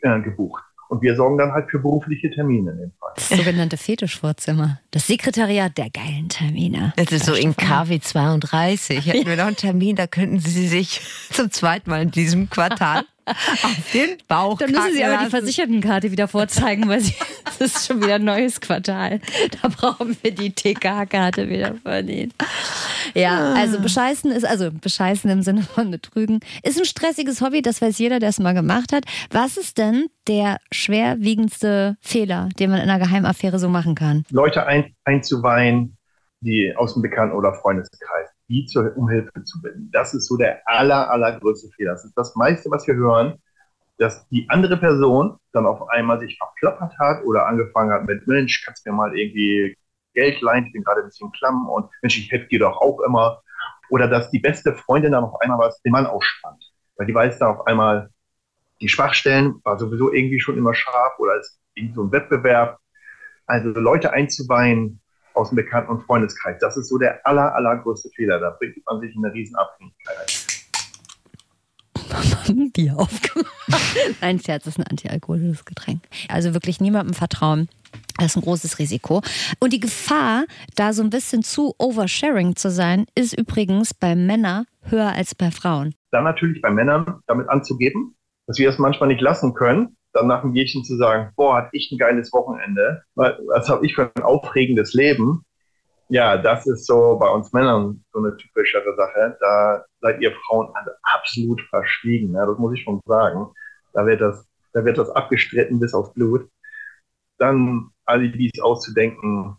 [0.02, 0.62] äh, gebucht.
[0.92, 3.12] Und wir sorgen dann halt für berufliche Termine in dem Fall.
[3.14, 4.78] Das sogenannte Fetischvorzimmer.
[4.90, 6.92] Das Sekretariat der geilen Termine.
[6.96, 9.06] Das ist so in KW 32.
[9.06, 11.00] Hätten wir noch einen Termin, da könnten Sie sich
[11.30, 15.24] zum zweiten Mal in diesem Quartal auf den Bauch Dann müssen Sie aber lassen.
[15.26, 19.20] die Versichertenkarte wieder vorzeigen, weil Sie, das ist schon wieder ein neues Quartal.
[19.60, 22.32] Da brauchen wir die TK-Karte wieder von Ihnen.
[23.14, 27.80] Ja, also bescheißen ist, also bescheißen im Sinne von betrügen, ist ein stressiges Hobby, das
[27.82, 29.04] weiß jeder, der es mal gemacht hat.
[29.30, 34.24] Was ist denn der schwerwiegendste Fehler, den man in einer Geheimaffäre so machen kann?
[34.30, 35.96] Leute ein, einzuweihen,
[36.40, 39.90] die aus dem Bekannten- oder Freundeskreis, die zur, um Hilfe zu bitten.
[39.92, 41.92] Das ist so der aller, allergrößte Fehler.
[41.92, 43.38] Das ist das meiste, was wir hören,
[43.98, 48.62] dass die andere Person dann auf einmal sich verplappert hat oder angefangen hat mit, Mensch,
[48.64, 49.76] kannst du mir mal irgendwie
[50.14, 53.00] Geld leihen, ich bin gerade ein bisschen klamm und Mensch, ich helfe dir doch auch
[53.00, 53.40] immer.
[53.88, 56.62] Oder dass die beste Freundin dann auf einmal was den Mann ausspannt.
[56.96, 58.10] Weil die weiß da auf einmal,
[58.80, 62.78] die Schwachstellen war sowieso irgendwie schon immer scharf oder ist irgendwie so ein Wettbewerb.
[63.46, 65.01] Also Leute einzuweihen
[65.34, 68.38] aus dem Bekannten- und Freundeskreis, das ist so der aller, allergrößte Fehler.
[68.40, 70.52] Da bringt man sich in eine Riesenabhängigkeit.
[72.72, 73.50] Bier aufgemacht.
[74.20, 76.02] Nein, Scherz, das ist ein antialkoholisches Getränk.
[76.28, 77.68] Also wirklich niemandem vertrauen.
[78.16, 79.22] Das ist ein großes Risiko.
[79.58, 80.44] Und die Gefahr,
[80.76, 85.50] da so ein bisschen zu oversharing zu sein, ist übrigens bei Männern höher als bei
[85.50, 85.94] Frauen.
[86.10, 88.16] Dann natürlich bei Männern damit anzugeben,
[88.46, 91.70] dass wir es manchmal nicht lassen können, dann nach dem Bierchen zu sagen, boah, hatte
[91.72, 95.44] ich ein geiles Wochenende, was, habe ich für ein aufregendes Leben.
[96.08, 99.36] Ja, das ist so bei uns Männern so eine typischere Sache.
[99.40, 102.34] Da seid ihr Frauen alle absolut verschwiegen.
[102.34, 103.46] Ja, das muss ich schon sagen.
[103.94, 106.50] Da wird das, da wird das abgestritten bis aufs Blut.
[107.38, 109.56] Dann Alibis auszudenken,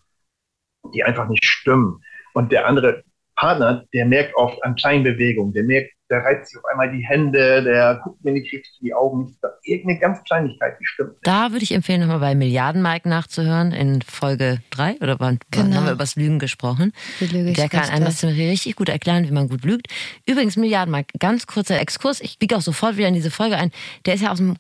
[0.93, 2.03] die einfach nicht stimmen.
[2.33, 3.03] Und der andere
[3.35, 7.03] Partner, der merkt oft an kleinen Bewegungen, der merkt, der reibt sich auf einmal die
[7.03, 11.09] Hände, der guckt mir nicht richtig in die Augen, nicht, irgendeine ganz Kleinigkeit, die stimmt.
[11.13, 11.19] nicht.
[11.27, 15.75] Da würde ich empfehlen, nochmal bei Milliarden-Mike nachzuhören in Folge 3 oder wann, Genau.
[15.77, 16.91] haben wir über das Lügen gesprochen.
[17.19, 18.23] Lüge Der kann einem das.
[18.23, 19.87] richtig gut erklären, wie man gut lügt.
[20.27, 22.21] Übrigens, Milliarden-Mike, ganz kurzer Exkurs.
[22.21, 23.71] Ich biege auch sofort wieder in diese Folge ein.
[24.05, 24.55] Der ist ja aus dem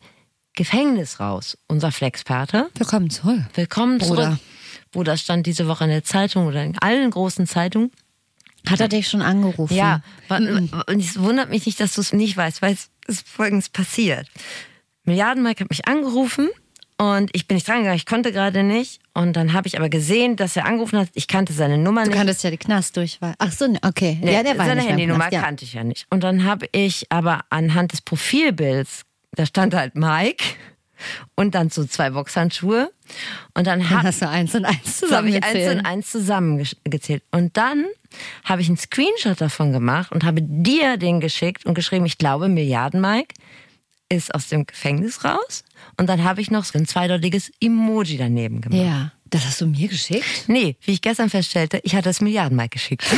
[0.55, 2.69] Gefängnis raus, unser Flexpate.
[2.77, 3.41] Willkommen zurück.
[3.55, 4.17] Willkommen zurück.
[4.17, 4.39] Bruder.
[4.91, 7.91] Wo das stand diese Woche in der Zeitung oder in allen großen Zeitungen.
[8.69, 9.75] Hat er dich schon angerufen?
[9.75, 13.69] Ja, und es wundert mich nicht, dass du es nicht weißt, weil es ist folgendes
[13.69, 14.27] passiert.
[15.03, 16.49] Milliardenmark hat mich angerufen
[16.97, 19.01] und ich bin nicht dran gegangen, ich konnte gerade nicht.
[19.13, 21.09] Und dann habe ich aber gesehen, dass er angerufen hat.
[21.13, 22.17] Ich kannte seine Nummer Du nicht.
[22.17, 23.33] kanntest ja die Knastdurchwahl.
[23.39, 24.17] Ach so, ne, okay.
[24.21, 25.41] Nee, ja, der war seine nicht Handynummer Knast, ja.
[25.41, 26.05] kannte ich ja nicht.
[26.09, 29.01] Und dann habe ich aber anhand des Profilbilds,
[29.35, 30.43] da stand halt Mike
[31.35, 32.91] und dann so zwei Boxhandschuhe.
[33.53, 35.79] Und dann Dann hat hast du eins und eins so habe ich eins zusammengezählt.
[35.79, 37.23] und eins zusammengezählt.
[37.31, 37.85] Und dann
[38.43, 42.47] habe ich einen Screenshot davon gemacht und habe dir den geschickt und geschrieben, ich glaube,
[42.47, 43.33] Milliarden Mike
[44.09, 45.63] ist aus dem Gefängnis raus.
[45.97, 48.81] Und dann habe ich noch so ein zweideutiges Emoji daneben gemacht.
[48.81, 50.45] Ja, das hast du mir geschickt?
[50.47, 53.03] Nee, wie ich gestern feststellte, ich hatte das Milliarden Mike geschickt.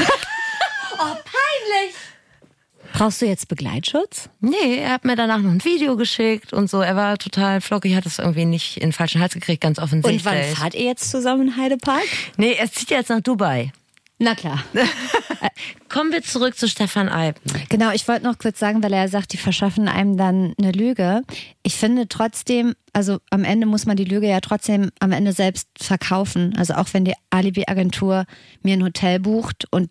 [2.96, 4.30] Brauchst du jetzt Begleitschutz?
[4.40, 6.80] nee, er hat mir danach noch ein Video geschickt und so.
[6.80, 10.26] Er war total flockig, hat es irgendwie nicht in den falschen Hals gekriegt, ganz offensichtlich.
[10.26, 12.06] Und wann fahrt ihr jetzt zusammen in Heidepark?
[12.38, 13.74] Nee, er zieht jetzt nach Dubai.
[14.18, 14.64] Na klar.
[15.96, 17.42] Kommen wir zurück zu Stefan Alpen.
[17.70, 21.22] Genau, ich wollte noch kurz sagen, weil er sagt, die verschaffen einem dann eine Lüge.
[21.64, 25.70] Ich finde trotzdem, also am Ende muss man die Lüge ja trotzdem am Ende selbst
[25.80, 26.54] verkaufen.
[26.58, 28.26] Also auch wenn die Alibi-Agentur
[28.62, 29.90] mir ein Hotel bucht und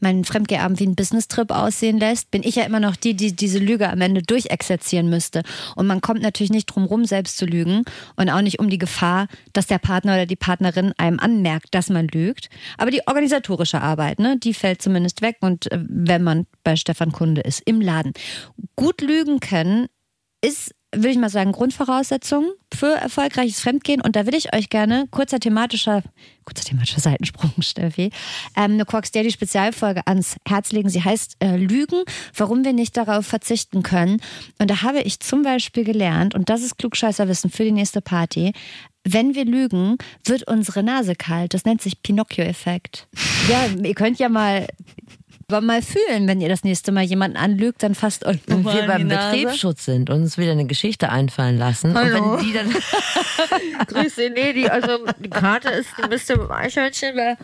[0.00, 3.60] meinen Fremdgehabend wie ein Business-Trip aussehen lässt, bin ich ja immer noch die, die diese
[3.60, 5.44] Lüge am Ende durchexerzieren müsste.
[5.76, 7.84] Und man kommt natürlich nicht drum rum, selbst zu lügen
[8.16, 11.90] und auch nicht um die Gefahr, dass der Partner oder die Partnerin einem anmerkt, dass
[11.90, 12.50] man lügt.
[12.76, 17.12] Aber die organisatorische Arbeit, ne, die fällt zumindest weg und äh, wenn man bei Stefan
[17.12, 18.12] Kunde ist, im Laden.
[18.76, 19.86] Gut lügen können
[20.44, 24.00] ist, würde ich mal sagen, Grundvoraussetzung für erfolgreiches Fremdgehen.
[24.00, 26.02] Und da will ich euch gerne, kurzer thematischer,
[26.44, 28.10] kurzer thematischer Seitensprung, Steffi,
[28.56, 30.88] ähm, eine Quarks Daily Spezialfolge ans Herz legen.
[30.88, 32.04] Sie heißt äh, Lügen,
[32.36, 34.20] warum wir nicht darauf verzichten können.
[34.58, 38.52] Und da habe ich zum Beispiel gelernt, und das ist Klugscheißerwissen für die nächste Party,
[39.06, 41.52] wenn wir lügen, wird unsere Nase kalt.
[41.52, 43.06] Das nennt sich Pinocchio-Effekt.
[43.48, 44.66] Ja, ihr könnt ja mal,
[45.60, 49.08] mal fühlen, wenn ihr das nächste Mal jemanden anlügt, dann fasst euch mal wir beim.
[49.08, 51.94] Betriebsschutz sind und uns wieder eine Geschichte einfallen lassen.
[51.94, 52.32] Hallo.
[52.32, 52.70] Und wenn die dann.
[53.86, 57.36] Grüße, nee, die, also die Karte ist, die müsste im Eichhörnchen.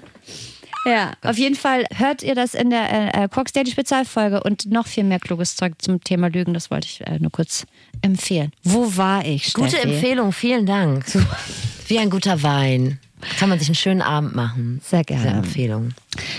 [0.86, 4.86] Ja, auf jeden Fall hört ihr das in der äh, Cox Daily Spezialfolge und noch
[4.86, 6.54] viel mehr kluges Zeug zum Thema Lügen.
[6.54, 7.66] Das wollte ich äh, nur kurz
[8.00, 8.52] empfehlen.
[8.64, 9.52] Wo war ich?
[9.52, 9.94] Gute Steffi?
[9.94, 11.04] Empfehlung, vielen Dank.
[11.88, 12.98] Wie ein guter Wein.
[13.38, 14.80] Kann man sich einen schönen Abend machen.
[14.82, 15.22] Sehr gerne.
[15.22, 15.90] Diese Empfehlung.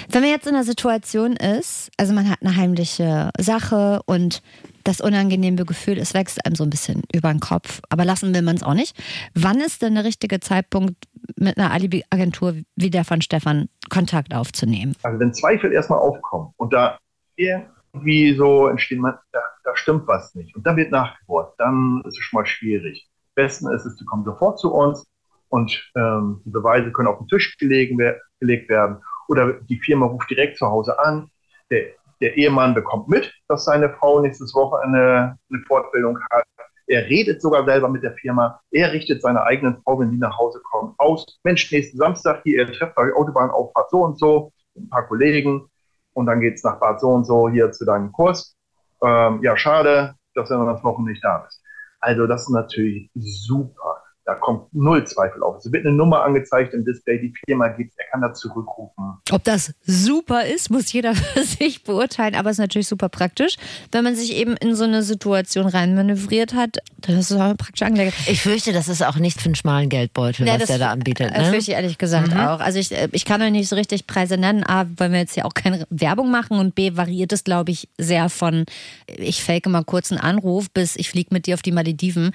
[0.10, 4.41] Wenn man jetzt in einer Situation ist, also man hat eine heimliche Sache und
[4.84, 8.41] das unangenehme Gefühl, es wächst einem so ein bisschen über den Kopf, aber lassen will
[8.41, 8.96] man es auch nicht.
[9.36, 10.96] Wann ist denn der richtige Zeitpunkt,
[11.38, 14.96] mit einer Alibi-Agentur wie der von Stefan Kontakt aufzunehmen?
[15.04, 16.98] Also wenn Zweifel erstmal aufkommen und da
[17.36, 22.17] irgendwie so entstehen, man, da, da stimmt was nicht und dann wird nachgebohrt, dann ist
[22.17, 23.08] es schon mal schwierig.
[23.36, 25.06] Am besten ist es, die kommen sofort zu uns
[25.52, 27.98] und ähm, die Beweise können auf den Tisch gelegen,
[28.40, 31.30] gelegt werden oder die Firma ruft direkt zu Hause an.
[31.70, 31.88] Der,
[32.20, 36.44] der Ehemann bekommt mit, dass seine Frau nächstes Wochenende eine Fortbildung hat.
[36.88, 38.60] Er redet sogar selber mit der Firma.
[38.72, 41.40] Er richtet seiner eigenen Frau, wenn die nach Hause kommt, aus.
[41.44, 45.70] Mensch, nächsten Samstag hier, ihr trefft euch Autobahnauffahrt so und so, ein paar Kollegen.
[46.14, 48.58] Und dann geht's nach Bad so und so hier zu deinem Kurs.
[49.02, 51.62] Ähm, ja, schade, dass er noch das Wochen nicht da ist.
[52.02, 53.90] Also das ist natürlich super.
[54.24, 55.58] Da kommt null Zweifel auf.
[55.58, 59.16] Es wird eine Nummer angezeigt im Display, die Firma gibt's, er kann da zurückrufen.
[59.32, 63.56] Ob das super ist, muss jeder für sich beurteilen, aber es ist natürlich super praktisch,
[63.92, 66.78] wenn man sich eben in so eine Situation reinmanövriert hat.
[67.00, 68.16] Das ist auch praktisch angelegt.
[68.28, 71.32] Ich fürchte, das ist auch nicht für einen schmalen Geldbeutel, Nee, was der da anbietet.
[71.32, 71.46] Äh, Ne?
[71.50, 72.60] fürchte ich ehrlich gesagt auch.
[72.60, 75.34] Also ich, äh, ich kann euch nicht so richtig Preise nennen, A, weil wir jetzt
[75.34, 78.66] hier auch keine Werbung machen und B, variiert es, glaube ich, sehr von
[79.08, 82.32] ich fake mal kurz einen Anruf bis ich fliege mit dir auf die Malediven.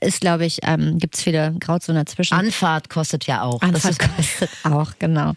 [0.00, 2.34] Ist, glaube ich, ähm, gibt es viele Grauzonen dazwischen.
[2.34, 3.60] Anfahrt kostet ja auch.
[3.62, 5.32] Anfahrt kostet auch, genau.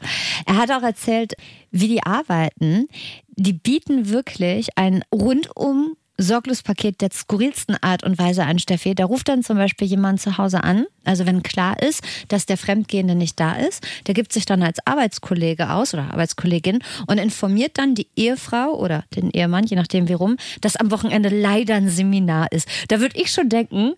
[0.45, 1.33] Er hat auch erzählt,
[1.71, 2.87] wie die arbeiten.
[3.35, 8.93] Die bieten wirklich ein rundum sorglos Paket der skurrilsten Art und Weise an, Steffi.
[8.95, 12.57] Da ruft dann zum Beispiel jemand zu Hause an, also wenn klar ist, dass der
[12.57, 17.77] Fremdgehende nicht da ist, der gibt sich dann als Arbeitskollege aus oder Arbeitskollegin und informiert
[17.77, 21.89] dann die Ehefrau oder den Ehemann, je nachdem wie rum, dass am Wochenende leider ein
[21.89, 22.67] Seminar ist.
[22.89, 23.93] Da würde ich schon denken,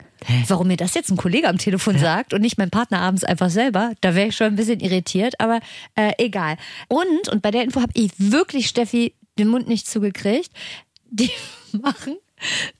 [0.47, 3.49] warum mir das jetzt ein Kollege am Telefon sagt und nicht mein Partner abends einfach
[3.49, 5.59] selber, da wäre ich schon ein bisschen irritiert, aber
[5.95, 6.57] äh, egal.
[6.87, 10.51] Und, und bei der Info habe ich wirklich, Steffi, den Mund nicht zugekriegt,
[11.11, 11.29] die
[11.81, 12.19] machen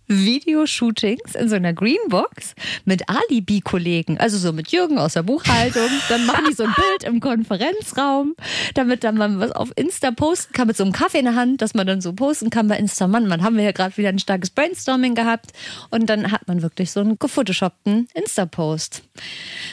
[0.08, 2.54] Videoshootings in so einer Greenbox
[2.86, 5.90] mit Alibi-Kollegen, also so mit Jürgen aus der Buchhaltung.
[6.10, 8.36] Dann machen die so ein Bild im Konferenzraum,
[8.74, 11.62] damit dann man was auf Insta posten kann mit so einem Kaffee in der Hand,
[11.62, 13.08] dass man dann so posten kann bei Insta.
[13.08, 15.52] Mann, man haben wir ja gerade wieder ein starkes Brainstorming gehabt
[15.90, 19.04] und dann hat man wirklich so einen gefotoshoppten Insta-Post.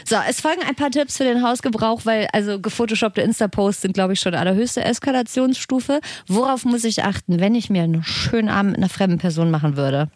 [0.04, 4.14] So, es folgen ein paar Tipps für den Hausgebrauch, weil also gefotoshoppte Insta-Posts sind, glaube
[4.14, 6.00] ich, schon allerhöchste Eskalationsstufe.
[6.26, 9.76] Worauf muss ich achten, wenn ich mir einen schönen Abend mit einer fremden Person machen
[9.76, 10.10] würde?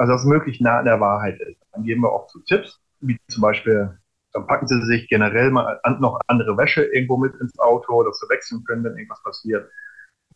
[0.00, 1.60] Also dass es möglichst nah an der Wahrheit ist.
[1.72, 3.98] Dann geben wir auch so Tipps, wie zum Beispiel,
[4.32, 8.18] dann packen Sie sich generell mal an, noch andere Wäsche irgendwo mit ins Auto, dass
[8.18, 9.68] Sie wechseln können, wenn irgendwas passiert.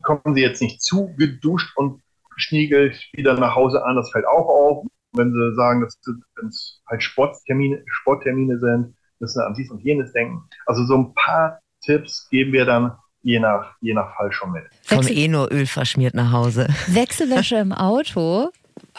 [0.03, 2.03] Kommen Sie jetzt nicht zu geduscht und
[2.35, 4.87] geschniegelt wieder nach Hause an, das fällt auch auf.
[5.13, 5.99] Wenn Sie sagen, dass
[6.47, 10.43] es halt Sporttermine, Sporttermine sind, müssen Sie an dies und jenes denken.
[10.67, 14.65] Also so ein paar Tipps geben wir dann je nach, je nach Fall schon mit.
[14.87, 16.69] Komm Wechsel- eh nur Öl verschmiert nach Hause.
[16.89, 18.51] Wechselwäsche im Auto.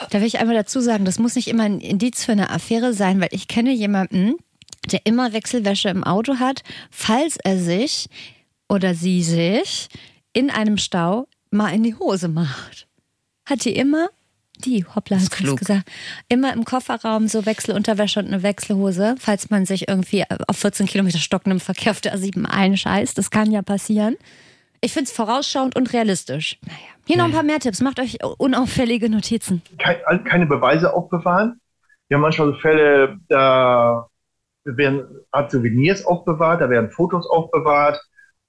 [0.10, 2.94] Da will ich einmal dazu sagen, das muss nicht immer ein Indiz für eine Affäre
[2.94, 4.36] sein, weil ich kenne jemanden,
[4.92, 8.08] der immer Wechselwäsche im Auto hat, falls er sich
[8.68, 9.88] oder sie sich
[10.34, 12.88] in einem Stau mal in die Hose macht.
[13.46, 14.10] Hat die immer,
[14.60, 15.90] die, hoppla, hast du gesagt,
[16.30, 21.20] immer im Kofferraum so Wechselunterwäsche und eine Wechselhose, falls man sich irgendwie auf 14 Kilometer
[21.20, 23.18] stockendem Verkehr auf der A7 einscheißt.
[23.18, 24.18] Das kann ja passieren.
[24.82, 26.58] Ich finde es vorausschauend und realistisch.
[26.66, 26.95] Naja.
[27.08, 27.82] Hier noch ein paar mehr Tipps.
[27.82, 29.62] Macht euch unauffällige Notizen.
[29.78, 31.60] kein, keine Beweise aufbewahren.
[32.08, 34.08] Wir haben manchmal so Fälle, da
[34.64, 38.00] werden Art Souvenirs aufbewahrt, da werden Fotos aufbewahrt,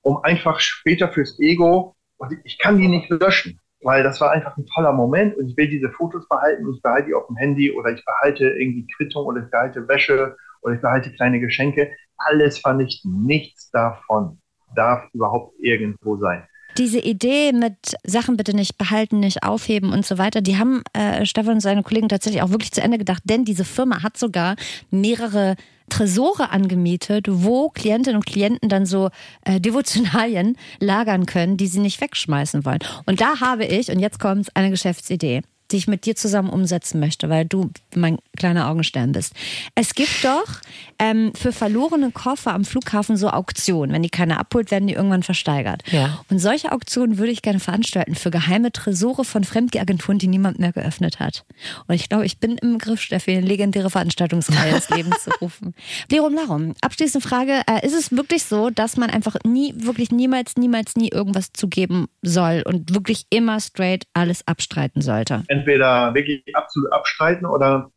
[0.02, 4.56] um einfach später fürs Ego, und ich kann die nicht löschen, weil das war einfach
[4.56, 7.70] ein toller Moment und ich will diese Fotos behalten, ich behalte die auf dem Handy
[7.70, 11.92] oder ich behalte irgendwie Quittung oder ich behalte Wäsche oder ich behalte kleine Geschenke.
[12.16, 14.38] Alles vernichten, nichts davon
[14.74, 16.46] darf überhaupt irgendwo sein.
[16.78, 21.24] Diese Idee mit Sachen bitte nicht behalten, nicht aufheben und so weiter, die haben äh,
[21.24, 24.56] Stefan und seine Kollegen tatsächlich auch wirklich zu Ende gedacht, denn diese Firma hat sogar
[24.90, 25.56] mehrere
[25.88, 29.10] Tresore angemietet, wo Klientinnen und Klienten dann so
[29.44, 32.80] äh, Devotionalien lagern können, die sie nicht wegschmeißen wollen.
[33.06, 35.42] Und da habe ich, und jetzt kommt eine Geschäftsidee.
[35.70, 39.34] Die ich mit dir zusammen umsetzen möchte, weil du mein kleiner Augenstern bist.
[39.74, 40.60] Es gibt doch
[40.98, 43.92] ähm, für verlorene Koffer am Flughafen so Auktionen.
[43.92, 45.82] Wenn die keiner abholt, werden die irgendwann versteigert.
[45.90, 46.20] Ja.
[46.30, 50.72] Und solche Auktionen würde ich gerne veranstalten für geheime Tresore von Fremdagenturen, die niemand mehr
[50.72, 51.44] geöffnet hat.
[51.86, 55.74] Und ich glaube, ich bin im Griff, Steffi, eine legendäre Veranstaltungsreihe ins Leben zu rufen.
[56.10, 56.74] Lerum Larum.
[56.80, 57.62] Abschließende Frage.
[57.66, 62.06] Äh, ist es wirklich so, dass man einfach nie, wirklich niemals, niemals, nie irgendwas zugeben
[62.22, 65.44] soll und wirklich immer straight alles abstreiten sollte?
[65.56, 67.90] Entweder wirklich absolut abstreiten oder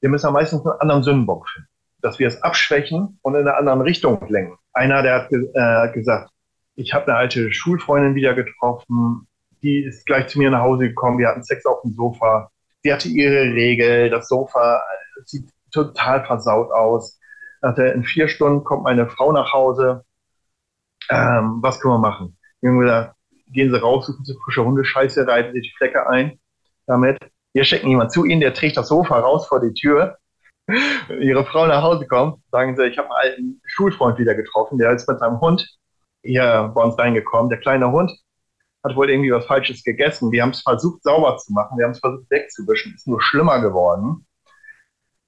[0.00, 1.68] wir müssen am meisten einen anderen Sündenbock finden.
[2.00, 4.58] Dass wir es abschwächen und in eine andere Richtung lenken.
[4.72, 6.30] Einer, der hat äh, gesagt,
[6.74, 9.26] ich habe eine alte Schulfreundin wieder getroffen,
[9.62, 12.50] die ist gleich zu mir nach Hause gekommen, wir hatten Sex auf dem Sofa.
[12.82, 14.82] Sie hatte ihre Regel, das Sofa
[15.24, 17.18] sieht total versaut aus.
[17.62, 20.04] Sagte, in vier Stunden kommt meine Frau nach Hause.
[21.08, 22.36] Ähm, was können wir machen?
[22.60, 23.14] Wir haben gesagt,
[23.48, 26.38] gehen Sie raus, suchen Sie frische Hundescheiße, reiben Sie die Flecke ein
[26.86, 27.18] damit.
[27.52, 30.18] Wir schicken jemand zu Ihnen, der trägt das Sofa raus vor die Tür.
[30.66, 30.78] Wenn
[31.22, 34.92] Ihre Frau nach Hause kommt, sagen Sie, ich habe einen alten Schulfreund wieder getroffen, der
[34.92, 35.66] ist mit seinem Hund
[36.22, 37.48] hier bei uns reingekommen.
[37.48, 38.12] Der kleine Hund
[38.84, 40.30] hat wohl irgendwie was Falsches gegessen.
[40.32, 43.60] Wir haben es versucht sauber zu machen, wir haben es versucht wegzuwischen, ist nur schlimmer
[43.60, 44.26] geworden.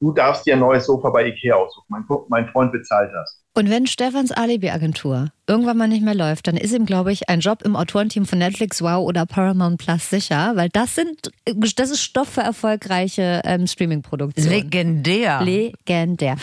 [0.00, 1.86] Du darfst dir ein neues Sofa bei Ikea aussuchen.
[1.88, 3.44] Mein, mein Freund bezahlt das.
[3.58, 7.40] Und wenn Stefans Alibi-Agentur irgendwann mal nicht mehr läuft, dann ist ihm, glaube ich, ein
[7.40, 11.32] Job im Autorenteam von Netflix, Wow oder Paramount Plus sicher, weil das sind,
[11.74, 14.50] das ist Stoff für erfolgreiche ähm, Streaming-Produktionen.
[14.50, 15.42] Legendär.
[15.42, 16.36] Legendär.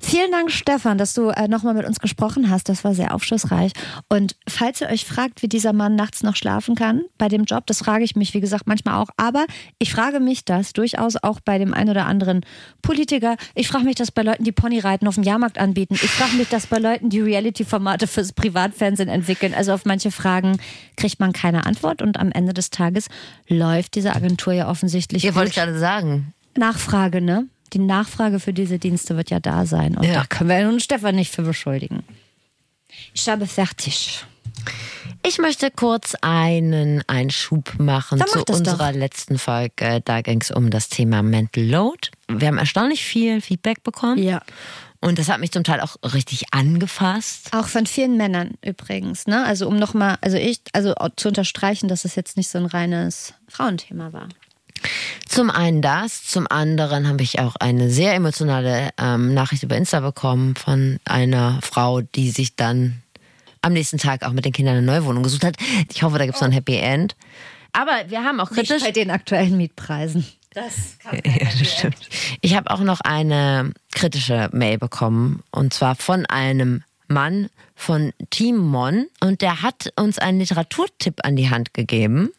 [0.00, 2.68] Vielen Dank, Stefan, dass du äh, nochmal mit uns gesprochen hast.
[2.68, 3.72] Das war sehr aufschlussreich.
[4.08, 7.66] Und falls ihr euch fragt, wie dieser Mann nachts noch schlafen kann bei dem Job,
[7.66, 9.08] das frage ich mich, wie gesagt, manchmal auch.
[9.16, 9.46] Aber
[9.78, 12.46] ich frage mich das durchaus auch bei dem einen oder anderen
[12.80, 13.36] Politiker.
[13.54, 15.94] Ich frage mich das bei Leuten, die Ponyreiten auf dem Jahrmarkt anbieten.
[15.94, 19.54] Ich frage mich das bei Leuten, die Reality-Formate fürs Privatfernsehen entwickeln.
[19.54, 20.58] Also auf manche Fragen
[20.96, 22.02] kriegt man keine Antwort.
[22.02, 23.08] Und am Ende des Tages
[23.48, 26.32] läuft diese Agentur ja offensichtlich Hier wollte ich gerade sagen.
[26.56, 27.46] Nachfrage, ne?
[27.72, 29.96] Die Nachfrage für diese Dienste wird ja da sein.
[29.96, 30.14] Und Ja.
[30.14, 32.02] da können wir nun Stefan nicht für beschuldigen.
[33.14, 34.24] Ich habe fertig.
[35.24, 38.98] Ich möchte kurz einen Einschub machen Dann zu das unserer doch.
[38.98, 40.02] letzten Folge.
[40.04, 42.10] Da ging es um das Thema Mental Load.
[42.28, 44.18] Wir haben erstaunlich viel Feedback bekommen.
[44.22, 44.42] Ja.
[45.02, 47.48] Und das hat mich zum Teil auch richtig angefasst.
[47.52, 49.44] Auch von vielen Männern übrigens, ne?
[49.44, 53.34] Also um nochmal, also ich, also zu unterstreichen, dass es jetzt nicht so ein reines
[53.48, 54.28] Frauenthema war.
[55.28, 59.98] Zum einen das, zum anderen habe ich auch eine sehr emotionale ähm, Nachricht über Insta
[59.98, 63.02] bekommen von einer Frau, die sich dann
[63.60, 65.56] am nächsten Tag auch mit den Kindern eine neue Wohnung gesucht hat.
[65.92, 67.16] Ich hoffe, da gibt es noch ein Happy End.
[67.72, 68.70] Aber wir haben auch kritisch.
[68.70, 70.24] Nicht bei den aktuellen Mietpreisen.
[70.54, 72.08] Das kann Ja, das stimmt.
[72.40, 78.56] Ich habe auch noch eine kritische Mail bekommen und zwar von einem Mann von Team
[78.56, 82.30] Mon und der hat uns einen Literaturtipp an die Hand gegeben.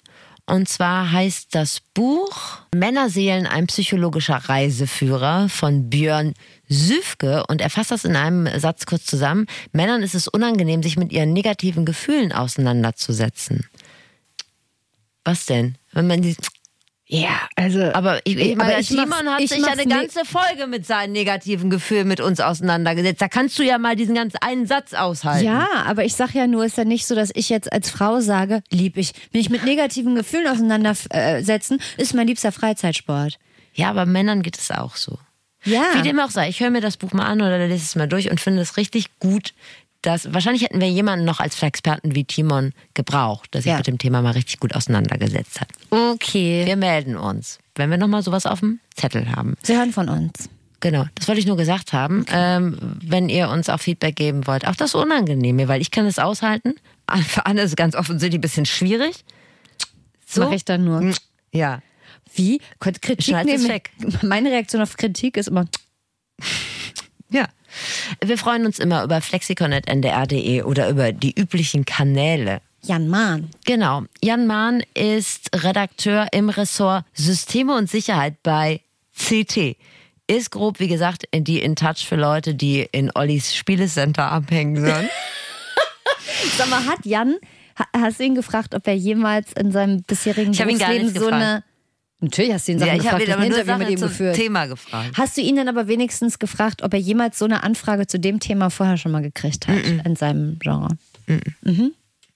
[0.45, 6.33] Und zwar heißt das Buch Männerseelen, ein psychologischer Reiseführer von Björn
[6.67, 9.45] Süfke und er fasst das in einem Satz kurz zusammen.
[9.71, 13.67] Männern ist es unangenehm, sich mit ihren negativen Gefühlen auseinanderzusetzen.
[15.23, 15.75] Was denn?
[15.93, 16.35] Wenn man die
[17.05, 17.81] Ja, also.
[17.93, 20.85] aber ich, ich meine, ich mach's- hat ich sich ja eine ne- ganze Folge mit
[20.85, 23.21] seinen negativen Gefühlen mit uns auseinandergesetzt.
[23.21, 25.45] Da kannst du ja mal diesen ganz einen Satz aushalten.
[25.45, 27.89] Ja, aber ich sag ja nur, es ist ja nicht so, dass ich jetzt als
[27.89, 33.37] Frau sage, lieb ich, mich mit negativen Gefühlen auseinandersetzen, ist mein liebster Freizeitsport.
[33.73, 35.17] Ja, aber Männern geht es auch so.
[35.65, 35.83] Ja.
[35.95, 38.07] Wie dem auch sei, ich höre mir das Buch mal an oder lese es mal
[38.07, 39.53] durch und finde es richtig gut,
[40.03, 43.77] dass wahrscheinlich hätten wir jemanden noch als Experten wie Timon gebraucht, der sich Ja.
[43.77, 45.69] mit dem Thema mal richtig gut auseinandergesetzt hat.
[45.89, 46.65] Okay.
[46.65, 49.55] Wir melden uns, wenn wir nochmal sowas auf dem Zettel haben.
[49.63, 50.49] Sie hören von uns.
[50.81, 52.25] Genau, das wollte ich nur gesagt haben.
[52.29, 56.19] Ähm, wenn ihr uns auch Feedback geben wollt, auch das Unangenehme, weil ich kann es
[56.19, 56.75] aushalten.
[57.27, 59.23] Für Anne ist es ganz offensichtlich ein bisschen schwierig.
[60.25, 61.13] So mache ich dann nur.
[61.53, 61.81] Ja.
[62.35, 62.59] Wie?
[62.79, 63.91] Kritik nehmen- weg.
[64.23, 65.65] Meine Reaktion auf Kritik ist immer,
[67.29, 67.47] Ja.
[68.23, 72.61] Wir freuen uns immer über flexikon.ndr.de oder über die üblichen Kanäle.
[72.81, 73.49] Jan Mahn.
[73.65, 74.03] Genau.
[74.21, 78.81] Jan Mahn ist Redakteur im Ressort Systeme und Sicherheit bei
[79.17, 79.77] CT.
[80.27, 85.09] Ist grob, wie gesagt, die in Touch für Leute, die in Ollis Spielecenter abhängen sollen.
[86.57, 87.35] Sag mal, hat Jan,
[87.77, 91.63] ha- hast du ihn gefragt, ob er jemals in seinem bisherigen Ich Berufsleben so eine.
[92.23, 93.91] Natürlich hast du ihn Sachen ja, ich habe gefragt, ihn ein nur Interview mit Sachen
[93.91, 94.35] ihm zum geführt.
[94.35, 95.17] Thema gefragt.
[95.17, 98.39] Hast du ihn dann aber wenigstens gefragt, ob er jemals so eine Anfrage zu dem
[98.39, 100.97] Thema vorher schon mal gekriegt hat in seinem Genre?
[101.27, 101.93] Mhm.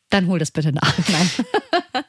[0.10, 0.93] Dann hol das bitte nach.
[1.08, 2.04] Nein.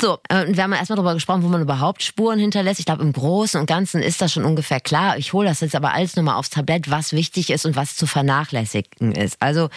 [0.00, 2.78] So, äh, wir haben erstmal darüber gesprochen, wo man überhaupt Spuren hinterlässt.
[2.78, 5.18] Ich glaube, im Großen und Ganzen ist das schon ungefähr klar.
[5.18, 8.06] Ich hole das jetzt aber alles nochmal aufs Tablett, was wichtig ist und was zu
[8.06, 9.36] vernachlässigen ist.
[9.40, 9.70] Also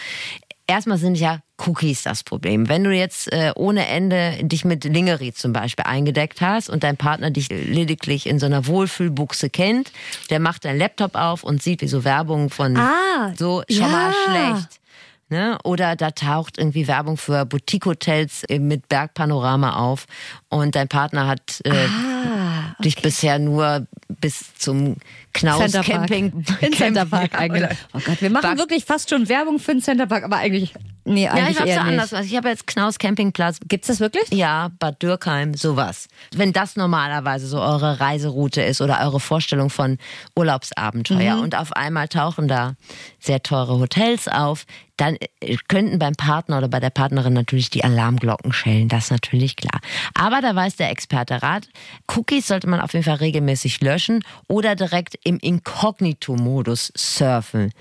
[0.66, 2.68] erstmal sind ja Cookies das Problem.
[2.68, 6.96] Wenn du jetzt äh, ohne Ende dich mit Lingerie zum Beispiel eingedeckt hast und dein
[6.96, 9.92] Partner dich lediglich in so einer Wohlfühlbuchse kennt,
[10.30, 13.88] der macht deinen Laptop auf und sieht, wie so Werbung von Ah, so schon ja.
[13.88, 14.80] mal schlecht.
[15.28, 15.56] Ne?
[15.64, 20.04] Oder da taucht irgendwie Werbung für Boutique-Hotels äh, mit Bergpanorama auf
[20.52, 23.86] und dein Partner hat äh, Ah, dich bisher nur
[24.20, 24.96] bis zum
[25.34, 25.72] Knaus.
[25.72, 27.76] Camping In Center Park Ja, eingeladen.
[27.94, 30.74] Oh Gott, wir machen Park- wirklich fast schon Werbung für den Center Park, aber eigentlich,
[31.04, 31.92] nee, Ja, eigentlich ich hab's eher ja nicht.
[31.92, 32.12] anders.
[32.12, 33.58] Also ich habe jetzt Knaus Campingplatz.
[33.66, 34.30] Gibt's das wirklich?
[34.30, 36.08] Ja, Bad Dürkheim, sowas.
[36.34, 39.98] Wenn das normalerweise so eure Reiseroute ist oder eure Vorstellung von
[40.36, 42.74] Urlaubsabenteuer und auf einmal tauchen da
[43.18, 44.66] sehr teure Hotels auf,
[44.98, 49.10] dann äh, könnten beim Partner oder bei der Partnerin natürlich die Alarmglocken schellen, das ist
[49.10, 49.80] natürlich klar.
[50.14, 51.68] Aber da weiß der Experte Rat,
[52.08, 57.72] Cookies sollte man auf jeden Fall regelmäßig löschen oder direkt im Inkognito-Modus surfen.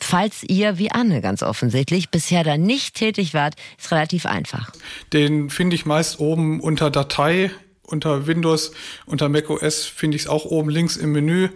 [0.00, 4.72] Falls ihr, wie Anne ganz offensichtlich, bisher da nicht tätig wart, ist relativ einfach.
[5.12, 7.50] Den finde ich meist oben unter Datei,
[7.82, 8.72] unter Windows,
[9.06, 11.50] unter macOS finde ich es auch oben links im Menü.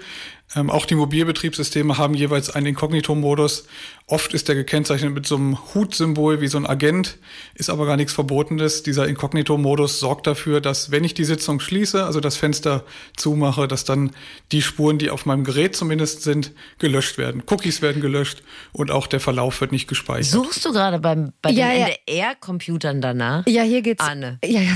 [0.57, 3.67] Ähm, auch die Mobilbetriebssysteme haben jeweils einen Inkognito-Modus.
[4.07, 7.19] Oft ist der gekennzeichnet mit so einem Hutsymbol wie so ein Agent,
[7.55, 8.83] ist aber gar nichts Verbotenes.
[8.83, 12.85] Dieser Inkognito-Modus sorgt dafür, dass wenn ich die Sitzung schließe, also das Fenster
[13.17, 14.13] zumache, dass dann
[14.51, 17.43] die Spuren, die auf meinem Gerät zumindest sind, gelöscht werden.
[17.51, 18.43] Cookies werden gelöscht
[18.73, 20.33] und auch der Verlauf wird nicht gespeichert.
[20.33, 21.89] Suchst du gerade beim, bei Ja, den ja.
[21.89, 23.47] NDR-Computern danach?
[23.47, 24.03] Ja, hier geht's.
[24.03, 24.39] Anne.
[24.43, 24.73] Ja, ja.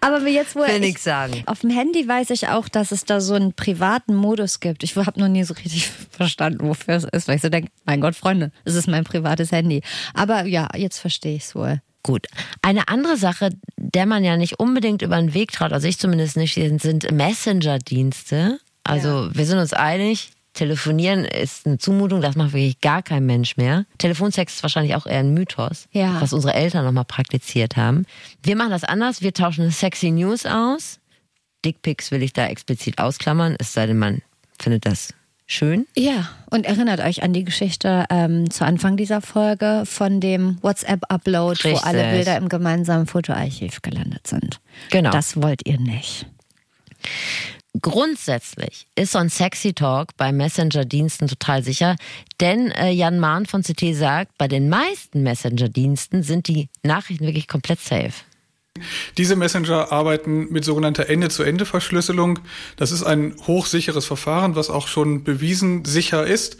[0.00, 1.42] Aber mir jetzt, wo Will ich, sagen.
[1.46, 4.82] Auf dem Handy weiß ich auch, dass es da so einen privaten Modus gibt.
[4.82, 8.00] Ich habe noch nie so richtig verstanden, wofür es ist, weil ich so denke, mein
[8.00, 9.82] Gott, Freunde, es ist mein privates Handy.
[10.14, 11.80] Aber ja, jetzt verstehe ich es wohl.
[12.02, 12.28] Gut.
[12.62, 16.36] Eine andere Sache, der man ja nicht unbedingt über den Weg traut, also ich zumindest
[16.36, 18.60] nicht, sind Messenger-Dienste.
[18.84, 23.56] Also wir sind uns einig, telefonieren ist eine Zumutung, das macht wirklich gar kein Mensch
[23.56, 23.84] mehr.
[23.98, 26.20] Telefonsex ist wahrscheinlich auch eher ein Mythos, Ja.
[26.20, 28.04] was unsere Eltern nochmal praktiziert haben.
[28.42, 30.98] Wir machen das anders, wir tauschen sexy News aus.
[31.64, 34.22] Dickpics will ich da explizit ausklammern, es sei denn, man
[34.60, 35.14] findet das
[35.46, 35.86] schön.
[35.96, 41.60] Ja, und erinnert euch an die Geschichte ähm, zu Anfang dieser Folge von dem WhatsApp-Upload,
[41.72, 44.60] wo alle Bilder im gemeinsamen Fotoarchiv gelandet sind.
[44.90, 45.10] Genau.
[45.10, 46.26] Das wollt ihr nicht.
[47.82, 51.96] Grundsätzlich ist so ein Sexy Talk bei Messenger-Diensten total sicher,
[52.40, 57.48] denn äh, Jan Mahn von CT sagt, bei den meisten Messenger-Diensten sind die Nachrichten wirklich
[57.48, 58.12] komplett safe.
[59.16, 62.38] Diese Messenger arbeiten mit sogenannter Ende-zu-Ende-Verschlüsselung.
[62.76, 66.58] Das ist ein hochsicheres Verfahren, was auch schon bewiesen sicher ist.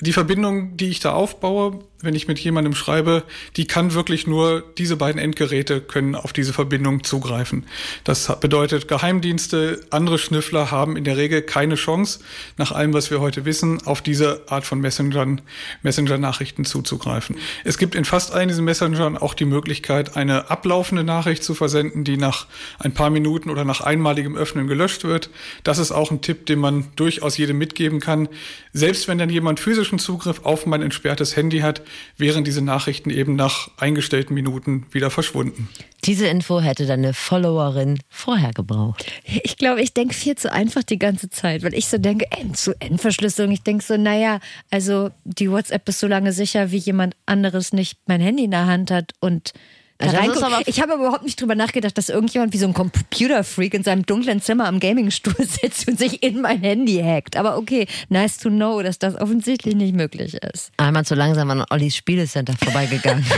[0.00, 3.24] Die Verbindung, die ich da aufbaue, wenn ich mit jemandem schreibe,
[3.56, 7.66] die kann wirklich nur, diese beiden Endgeräte können auf diese Verbindung zugreifen.
[8.04, 12.20] Das bedeutet, Geheimdienste, andere Schnüffler haben in der Regel keine Chance,
[12.56, 15.40] nach allem, was wir heute wissen, auf diese Art von Messengern,
[15.82, 17.36] Messenger-Nachrichten zuzugreifen.
[17.64, 22.04] Es gibt in fast allen diesen Messengern auch die Möglichkeit, eine ablaufende Nachricht zu versenden,
[22.04, 22.46] die nach
[22.78, 25.30] ein paar Minuten oder nach einmaligem Öffnen gelöscht wird.
[25.64, 28.28] Das ist auch ein Tipp, den man durchaus jedem mitgeben kann.
[28.72, 31.82] Selbst wenn dann jemand physischen Zugriff auf mein entsperrtes Handy hat,
[32.16, 35.68] wären diese Nachrichten eben nach eingestellten Minuten wieder verschwunden.
[36.04, 39.04] Diese Info hätte deine Followerin vorher gebraucht.
[39.24, 43.52] Ich glaube, ich denke viel zu einfach die ganze Zeit, weil ich so denke, End-zu-End-Verschlüsselung.
[43.52, 47.98] Ich denke so, naja, also die WhatsApp ist so lange sicher, wie jemand anderes nicht
[48.06, 49.52] mein Handy in der Hand hat und
[49.98, 50.44] da Also ist reinguckt.
[50.44, 54.06] aber- ich habe überhaupt nicht drüber nachgedacht, dass irgendjemand wie so ein Computerfreak in seinem
[54.06, 57.36] dunklen Zimmer am Gamingstuhl sitzt und sich in mein Handy hackt.
[57.36, 60.70] Aber okay, nice to know, dass das offensichtlich nicht möglich ist.
[60.76, 63.24] Einmal zu langsam an Ollis Spielecenter vorbeigegangen.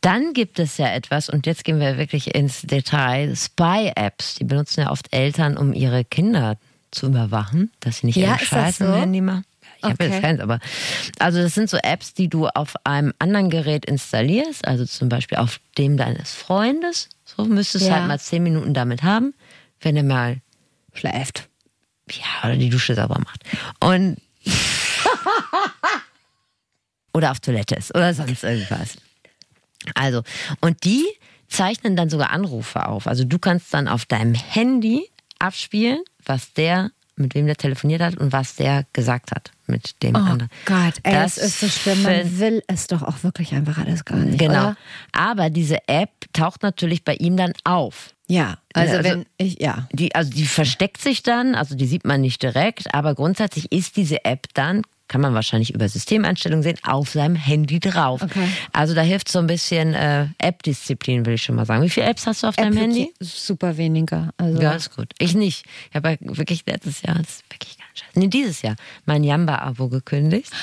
[0.00, 4.36] Dann gibt es ja etwas, und jetzt gehen wir wirklich ins Detail, Spy-Apps.
[4.36, 6.56] Die benutzen ja oft Eltern, um ihre Kinder
[6.92, 8.94] zu überwachen, dass sie nicht Ja, ihren Scheiß im so?
[8.94, 9.44] Handy machen.
[9.78, 10.08] Ich habe Okay.
[10.10, 10.58] jetzt keins, aber
[11.20, 15.38] also das sind so Apps, die du auf einem anderen Gerät installierst, also zum Beispiel
[15.38, 17.08] auf dem deines Freundes.
[17.24, 17.96] So müsstest du Ja.
[17.96, 19.34] halt mal zehn Minuten damit haben,
[19.80, 20.40] wenn er mal
[20.94, 21.48] Schläft.
[22.10, 23.44] ja, oder die Dusche sauber macht.
[23.80, 24.16] Und
[27.12, 28.96] oder auf Toilette ist oder sonst irgendwas.
[29.94, 30.22] Also,
[30.60, 31.04] und die
[31.48, 33.06] zeichnen dann sogar Anrufe auf.
[33.06, 35.08] Also du kannst dann auf deinem Handy
[35.38, 40.14] abspielen, was der, mit wem der telefoniert hat und was der gesagt hat mit dem
[40.14, 40.50] Oh anderen.
[40.64, 42.02] Gott, ey, Das das ist so schlimm.
[42.02, 44.38] Man will es doch auch wirklich einfach alles gar nicht.
[44.38, 44.52] Genau.
[44.70, 44.76] Oder?
[45.12, 48.14] Aber diese App taucht natürlich bei ihm dann auf.
[48.26, 49.88] Ja, also, Also- wenn ich, ja.
[49.92, 53.96] Die, also die versteckt sich dann, also die sieht man nicht direkt, aber grundsätzlich ist
[53.96, 58.22] diese App dann kann man wahrscheinlich über Systemeinstellungen sehen, auf seinem Handy drauf.
[58.22, 58.46] Okay.
[58.72, 61.82] Also da hilft so ein bisschen äh, App-Disziplin, will ich schon mal sagen.
[61.82, 63.12] Wie viele Apps hast du auf deinem App- Handy?
[63.20, 64.30] Super weniger.
[64.36, 64.60] Also.
[64.60, 65.12] Ja, ist gut.
[65.18, 65.64] Ich nicht.
[65.90, 68.18] Ich habe ja wirklich letztes Jahr, das ist wirklich ganz scheiße.
[68.18, 70.52] Nee, dieses Jahr mein Jamba-Abo gekündigt.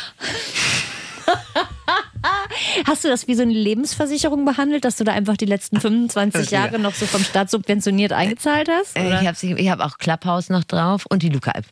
[2.88, 6.52] Hast du das wie so eine Lebensversicherung behandelt, dass du da einfach die letzten 25
[6.52, 6.66] Ja.
[6.66, 8.96] Jahre noch so vom Staat subventioniert eingezahlt hast?
[8.98, 9.22] Äh, Oder?
[9.22, 11.66] Ich habe ich hab auch Clubhouse noch drauf und die Luca-App.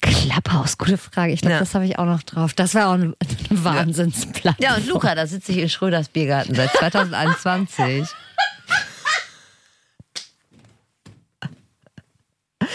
[0.00, 1.32] Klapphaus, gute Frage.
[1.32, 1.58] Ich glaube, Ja.
[1.60, 2.54] das habe ich auch noch drauf.
[2.54, 3.14] Das wäre auch ein,
[3.50, 4.54] ein Wahnsinnsplan.
[4.58, 8.08] Ja, und Luca, da sitze ich in Schröders Biergarten seit 2021.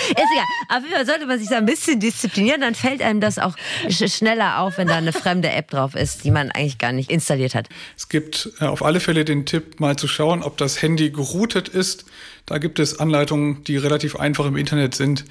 [0.10, 0.45] Ist egal.
[0.70, 3.56] Auf jeden Fall sollte man sich da ein bisschen disziplinieren, dann fällt einem das auch
[3.89, 7.12] sch schneller auf, wenn da eine fremde App drauf ist, die man eigentlich gar nicht
[7.12, 7.70] installiert hat.
[7.97, 11.70] Es gibt äh, auf alle Fälle den Tipp, mal zu schauen, ob das Handy geroutet
[11.70, 12.06] ist.
[12.50, 15.24] Da gibt es Anleitungen, die relativ einfach im Internet sind.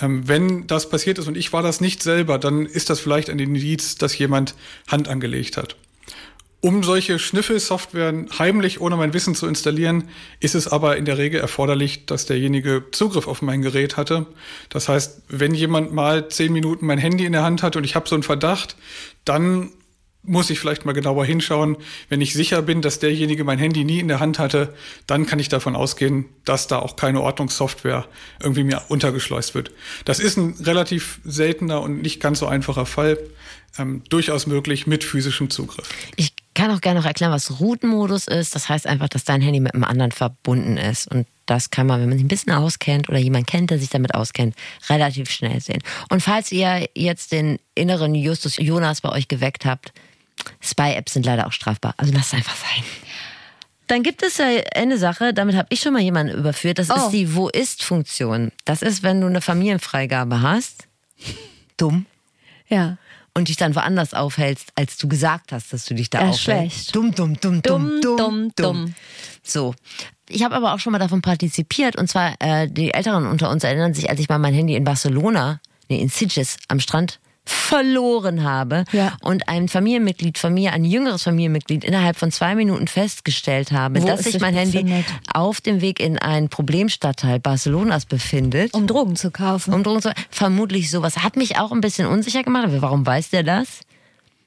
[0.00, 3.28] Ähm, wenn das passiert ist und ich war das nicht selber, dann ist das vielleicht
[3.28, 4.54] ein Indiz, dass jemand
[4.86, 5.74] Hand angelegt hat.
[6.60, 10.04] Um solche Schnüffelsoftwaren heimlich ohne mein Wissen zu installieren,
[10.38, 14.26] ist es aber in der Regel erforderlich, dass derjenige Zugriff auf mein Gerät hatte.
[14.68, 17.96] Das heißt, wenn jemand mal zehn Minuten mein Handy in der Hand hat und ich
[17.96, 18.76] habe so einen Verdacht,
[19.24, 19.72] dann
[20.22, 21.76] muss ich vielleicht mal genauer hinschauen.
[22.08, 24.74] Wenn ich sicher bin, dass derjenige mein Handy nie in der Hand hatte,
[25.06, 28.06] dann kann ich davon ausgehen, dass da auch keine Ordnungssoftware
[28.42, 29.70] irgendwie mir untergeschleust wird.
[30.04, 33.18] Das ist ein relativ seltener und nicht ganz so einfacher Fall.
[33.78, 35.88] Ähm, durchaus möglich mit physischem Zugriff.
[36.16, 38.56] Ich kann auch gerne noch erklären, was Root-Modus ist.
[38.56, 41.06] Das heißt einfach, dass dein Handy mit einem anderen verbunden ist.
[41.06, 43.88] Und das kann man, wenn man sich ein bisschen auskennt oder jemand kennt, der sich
[43.88, 44.56] damit auskennt,
[44.88, 45.82] relativ schnell sehen.
[46.08, 49.92] Und falls ihr jetzt den inneren Justus Jonas bei euch geweckt habt,
[50.62, 51.94] Spy-Apps sind leider auch strafbar.
[51.96, 52.84] Also lasst es einfach sein.
[53.86, 56.78] Dann gibt es ja eine Sache, damit habe ich schon mal jemanden überführt.
[56.78, 56.94] Das Oh.
[56.94, 58.52] ist die Wo ist-Funktion.
[58.64, 60.86] Das ist, wenn du eine Familienfreigabe hast.
[61.76, 62.06] Dumm
[62.68, 62.98] Ja.
[63.34, 66.42] und dich dann woanders aufhältst, als du gesagt hast, dass du dich da Ja, aufhältst.
[66.44, 66.94] schlecht.
[66.96, 68.94] Dumm, dumm, dumm, dumm, Dumm, dumm, dumm.
[69.42, 69.74] So.
[70.28, 73.64] Ich habe aber auch schon mal davon partizipiert und zwar äh, die Älteren unter uns
[73.64, 77.18] erinnern sich, als ich mal mein Handy in Barcelona, nee, in Sitges am Strand
[77.50, 79.16] verloren habe Ja.
[79.22, 84.06] und ein Familienmitglied von mir, ein jüngeres Familienmitglied, innerhalb von zwei Minuten festgestellt habe, Wo
[84.06, 85.06] dass sich mein Handy befindet.
[85.32, 88.74] auf dem Weg in einen Problemstadtteil Barcelonas befindet.
[88.74, 89.74] Um Drogen zu kaufen.
[89.74, 91.18] Um Drogen zu, vermutlich sowas.
[91.18, 92.68] Hat mich auch ein bisschen unsicher gemacht.
[92.70, 93.80] Warum weiß der das?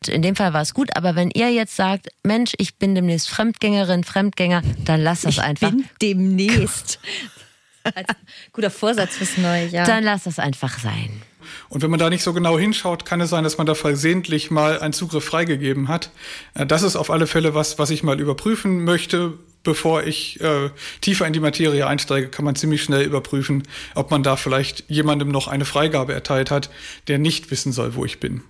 [0.07, 3.29] In dem Fall war es gut, aber wenn ihr jetzt sagt, Mensch, ich bin demnächst
[3.29, 5.69] Fremdgängerin, Fremdgänger, dann lasst das einfach.
[5.71, 6.99] bin demnächst.
[7.83, 8.07] Als
[8.51, 9.85] guter Vorsatz fürs neue Jahr.
[9.85, 11.21] Dann lasst das einfach sein.
[11.69, 14.51] Und wenn man da nicht so genau hinschaut, kann es sein, dass man da versehentlich
[14.51, 16.11] mal einen Zugriff freigegeben hat.
[16.53, 19.33] Äh, Das ist auf alle Fälle was, was ich mal überprüfen möchte.
[19.63, 23.63] Bevor ich äh, tiefer in die Materie einsteige, kann man ziemlich schnell überprüfen,
[23.95, 26.69] ob man da vielleicht jemandem noch eine Freigabe erteilt hat,
[27.07, 28.43] der nicht wissen soll, wo ich bin.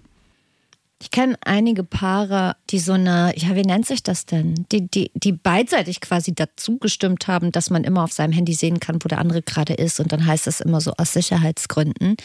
[1.03, 4.65] Ich kenne einige Paare, die so eine, ja, wie nennt sich das denn?
[4.71, 8.79] Die, die, die beidseitig quasi dazu gestimmt haben, dass man immer auf seinem Handy sehen
[8.79, 9.99] kann, wo der andere gerade ist.
[9.99, 12.15] Und dann heißt es immer so aus Sicherheitsgründen.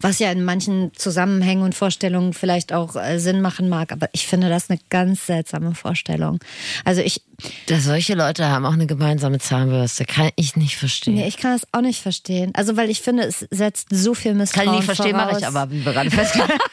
[0.00, 3.90] Was ja in manchen Zusammenhängen und Vorstellungen vielleicht auch äh, Sinn machen mag.
[3.90, 6.38] Aber ich finde das eine ganz seltsame Vorstellung.
[6.84, 7.22] Also ich,
[7.66, 11.14] Dass solche Leute haben auch eine gemeinsame Zahnbürste, kann ich nicht verstehen.
[11.14, 12.52] nee, ich kann das auch nicht verstehen.
[12.54, 15.44] Also weil ich finde, es setzt so viel Misstrauen kann ich nicht verstehen, mache ich
[15.44, 16.60] aber, wie wir gerade festgestellt.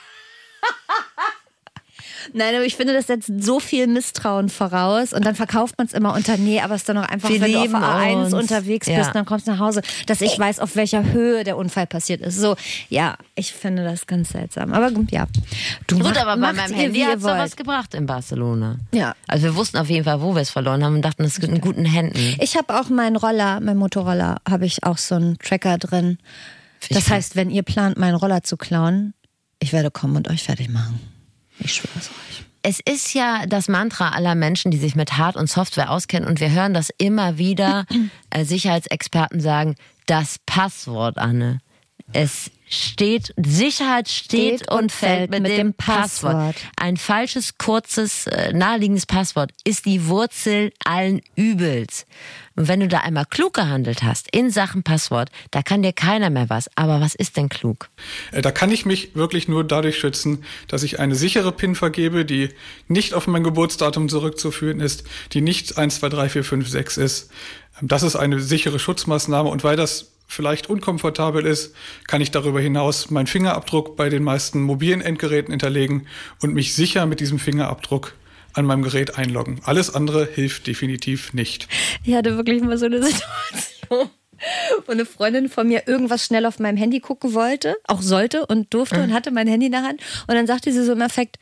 [2.38, 5.94] Nein, aber ich finde, das setzt so viel Misstrauen voraus und dann verkauft man es
[5.94, 7.90] immer unter, nee, aber es ist dann auch einfach, Wir wenn du auf lieben der
[7.90, 8.34] A1 uns.
[8.34, 8.98] unterwegs Ja.
[8.98, 12.20] bist, dann kommst du nach Hause, dass ich weiß, auf welcher Höhe der Unfall passiert
[12.22, 12.38] ist.
[12.38, 12.56] So,
[12.90, 14.74] ja, ich finde das ganz seltsam.
[14.74, 15.28] Aber gut, ja.
[15.88, 18.80] Du Gut, macht- aber bei meinem Handy hat es doch was gebracht in Barcelona.
[18.92, 19.16] Ja.
[19.28, 21.54] Also wir wussten auf jeden Fall, wo wir es verloren haben und dachten, es gibt
[21.54, 22.36] in guten Händen.
[22.42, 26.18] Ich habe auch meinen Roller, mein Motorroller, habe ich auch so einen Tracker drin.
[26.90, 29.14] Das heißt, wenn ihr plant, meinen Roller zu klauen,
[29.60, 31.00] ich werde kommen und euch fertig machen.
[31.60, 32.46] Ich schwöre es euch.
[32.68, 36.28] Es ist ja das Mantra aller Menschen, die sich mit Hard- und Software auskennen.
[36.28, 37.86] Und wir hören das immer wieder.
[38.32, 39.76] Äh, Sicherheitsexperten sagen,
[40.08, 41.60] das Passwort, Anne.
[42.12, 46.34] Es steht, Sicherheit steht, Steht und fällt mit, dem Passwort.
[46.34, 46.56] Passwort.
[46.76, 52.06] Ein falsches, kurzes, äh, naheliegendes Passwort ist die Wurzel allen Übels.
[52.56, 56.30] Und wenn du da einmal klug gehandelt hast in Sachen Passwort, da kann dir keiner
[56.30, 56.70] mehr was.
[56.76, 57.90] Aber was ist denn klug?
[58.32, 62.26] Äh, Da kann ich mich wirklich nur dadurch schützen, dass ich eine sichere PIN vergebe,
[62.26, 62.50] die
[62.88, 65.04] nicht auf mein Geburtsdatum zurückzuführen ist,
[65.34, 67.30] die nicht 1, 2, 3, 4, 5, 6 ist.
[67.82, 71.76] Ähm, Das ist eine sichere Schutzmaßnahme und weil das vielleicht unkomfortabel ist,
[72.08, 76.08] kann ich darüber hinaus meinen Fingerabdruck bei den meisten mobilen Endgeräten hinterlegen
[76.42, 78.14] und mich sicher mit diesem Fingerabdruck
[78.56, 79.60] an meinem Gerät einloggen.
[79.64, 81.68] Alles andere hilft definitiv nicht.
[82.04, 84.10] Ich hatte wirklich mal so eine Situation.
[84.86, 88.74] wo eine Freundin von mir irgendwas schnell auf meinem Handy gucken wollte, auch sollte und
[88.74, 90.02] durfte und hatte mein Handy in der Hand.
[90.28, 91.38] Und dann sagte sie so im Effekt,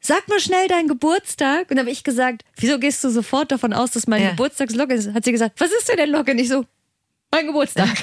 [0.00, 1.62] sag mal schnell deinen Geburtstag.
[1.70, 4.30] Und dann habe ich gesagt, wieso gehst du sofort davon aus, dass mein Ja.
[4.30, 5.12] Geburtstagslogin ist?
[5.14, 6.38] Hat sie gesagt, was ist denn der Login?
[6.38, 6.64] Ich so,
[7.30, 7.88] mein Geburtstag.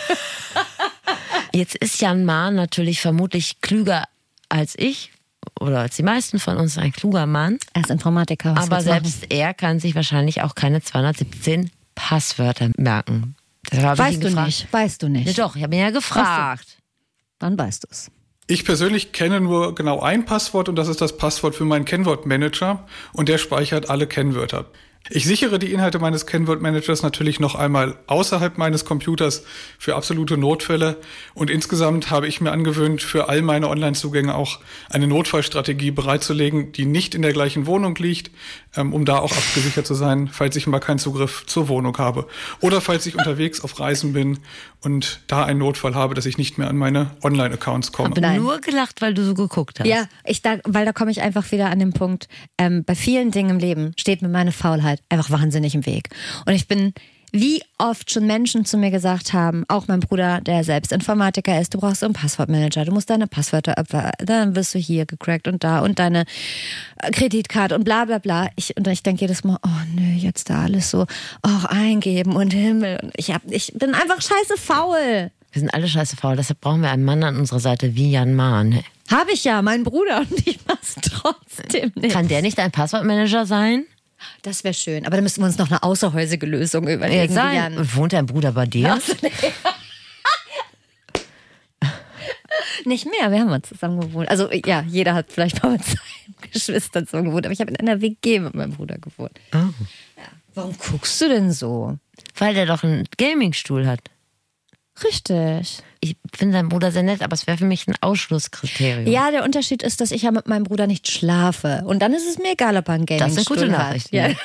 [1.54, 4.06] Jetzt ist Jan Mahn natürlich vermutlich klüger
[4.50, 5.12] als ich
[5.60, 7.58] oder als die meisten von uns ein kluger Mann.
[7.74, 8.52] Er ist Informatiker.
[8.52, 8.84] Aber du machen?
[8.84, 13.36] selbst er kann sich wahrscheinlich auch keine 217 Passwörter merken.
[13.70, 14.46] Das habe ich ihn Weißt du gefragt.
[14.48, 15.40] nicht, weißt du Ja, nicht.
[15.40, 16.78] doch, ich habe ihn ja gefragt.
[17.40, 18.12] Dann weißt du es.
[18.48, 22.86] Ich persönlich kenne nur genau ein Passwort und das ist das Passwort für meinen Kennwortmanager
[23.14, 24.66] und der speichert alle Kennwörter.
[25.10, 29.44] Ich sichere die Inhalte meines Kennwortmanagers natürlich noch einmal außerhalb meines Computers
[29.80, 30.98] für absolute Notfälle.
[31.34, 36.86] Und insgesamt habe ich mir angewöhnt, für all meine Online-Zugänge auch eine Notfallstrategie bereitzulegen, die
[36.86, 38.30] nicht in der gleichen Wohnung liegt,
[38.76, 42.28] ähm, um da auch abgesichert zu sein, falls ich mal keinen Zugriff zur Wohnung habe.
[42.62, 44.40] Oder falls ich unterwegs auf Reisen bin
[44.82, 48.12] und da einen Notfall habe, dass ich nicht mehr an meine Online-Accounts komme.
[48.12, 48.42] Habe Nein.
[48.42, 49.88] nur gelacht, weil du so geguckt hast.
[49.88, 52.28] Ja, ich da, weil da komme ich einfach wieder an den Punkt.
[52.58, 56.10] Ähm, bei vielen Dingen im Leben steht mir meine Faulheit einfach wahnsinnig im Weg.
[56.46, 56.94] Und ich bin,
[57.32, 61.74] wie oft schon Menschen zu mir gesagt haben, auch mein Bruder, der selbst Informatiker ist,
[61.74, 65.48] du brauchst so einen Passwortmanager, du musst deine Passwörter abwehren, dann wirst du hier gecrackt
[65.48, 66.26] und da und deine
[67.12, 68.50] Kreditkarte und bla bla bla.
[68.56, 71.06] Ich, und ich denke jedes Mal, oh nö, jetzt da alles so,
[71.44, 73.00] oh, eingeben und Himmel.
[73.02, 75.32] Und ich, hab, ich bin einfach scheiße faul.
[75.54, 78.34] Wir sind alle scheiße faul, deshalb brauchen wir einen Mann an unserer Seite wie Jan
[78.34, 78.80] Mahn.
[79.10, 82.14] Habe ich ja, mein Bruder und ich mach's trotzdem nicht.
[82.14, 83.86] Kann der nicht ein Passwortmanager sein?
[84.42, 85.06] Das wäre schön.
[85.06, 87.34] Aber dann müssten wir uns noch eine außerhäusige Lösung überlegen.
[87.34, 87.76] Sein.
[87.96, 89.00] Wohnt dein Bruder bei dir?
[92.86, 94.30] Nicht mehr, wir haben uns zusammen gewohnt.
[94.30, 96.00] Also ja, jeder hat vielleicht mal mit seinen
[96.52, 99.40] Geschwistern zusammen gewohnt, aber ich habe in einer WG mit meinem Bruder gewohnt.
[99.54, 99.58] Oh.
[99.58, 100.24] Ja.
[100.56, 101.98] Warum guckst du denn so?
[102.36, 104.00] Weil der doch einen Gamingstuhl hat.
[105.04, 105.84] Richtig.
[106.00, 109.08] Ich finde deinen Bruder sehr nett, aber es wäre für mich ein Ausschlusskriterium.
[109.08, 111.84] Ja, der Unterschied ist, dass ich ja mit meinem Bruder nicht schlafe.
[111.86, 114.16] Und dann ist es mir egal, ob er einen gaming Das sind gute Nachrichten.
[114.16, 114.30] Ja.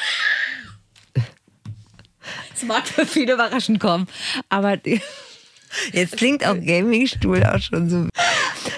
[2.55, 4.09] Es mag für viele überraschend kommen,
[4.49, 4.79] aber
[5.93, 8.09] Jetzt klingt auch Gamingstuhl auch schon so.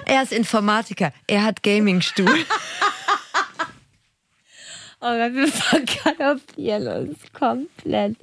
[0.05, 2.27] Er ist Informatiker, er hat Gamingstuhl.
[5.01, 8.17] oh Gott, wir vergaloppieren uns komplett.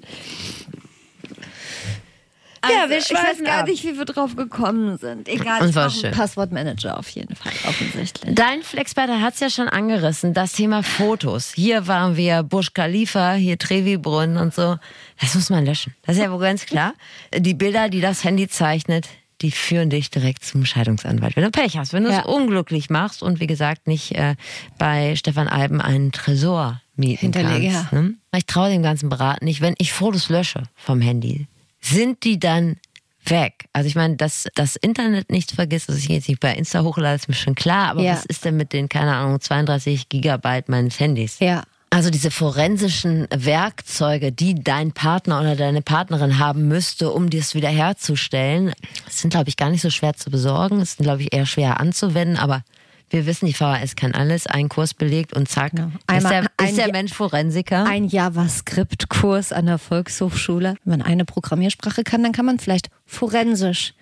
[2.72, 3.68] Ja, wir Also, ich weiß gar ab.
[3.68, 5.28] nicht, wie wir drauf gekommen sind.
[5.28, 8.34] Egal, Und ich war einen Passwortmanager auf jeden Fall, offensichtlich.
[8.36, 11.54] Dein Flexperter hat es ja schon angerissen, das Thema Fotos.
[11.56, 14.78] Hier waren wir Burj Khalifa, hier Trevi-Brunnen und so.
[15.22, 15.96] Das muss man löschen.
[16.04, 16.94] Das ist ja wohl ganz klar.
[17.36, 19.08] Die Bilder, die das Handy zeichnet,
[19.42, 21.36] die führen dich direkt zum Scheidungsanwalt.
[21.36, 22.24] Wenn du Pech hast, wenn du es Ja.
[22.26, 24.36] unglücklich machst und wie gesagt nicht äh,
[24.78, 27.92] bei Stefan Alben einen Tresor mieten Hinterlege, kannst.
[27.92, 28.14] Ne?
[28.38, 29.60] Ich traue dem ganzen Berat nicht.
[29.60, 31.48] Wenn ich Fotos lösche vom Handy,
[31.86, 32.78] sind die dann
[33.26, 33.66] weg?
[33.74, 37.16] Also ich meine, dass das Internet nichts vergisst, dass ich jetzt nicht bei Insta hochlade,
[37.16, 37.90] ist mir schon klar.
[37.90, 38.14] Aber Ja.
[38.14, 41.38] was ist denn mit den, keine Ahnung, 32 Gigabyte meines Handys?
[41.40, 41.64] Ja.
[41.92, 48.74] Also diese forensischen Werkzeuge, die dein Partner oder deine Partnerin haben müsste, um das wiederherzustellen,
[49.10, 50.82] sind, glaube ich, gar nicht so schwer zu besorgen.
[50.82, 52.64] Es sind, glaube ich, eher schwer anzuwenden, aber
[53.10, 55.92] wir wissen, die VHS kann alles, einen Kurs belegt und zack, Genau.
[56.12, 57.86] ist der, ein ist der Mensch Forensiker.
[57.86, 60.76] Ein JavaScript-Kurs an der Volkshochschule.
[60.84, 63.94] Wenn man eine Programmiersprache kann, dann kann man vielleicht forensisch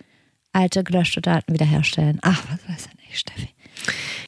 [0.54, 2.20] alte gelöschte Daten wiederherstellen.
[2.22, 3.50] Ach, was weiß ich nicht, Steffi.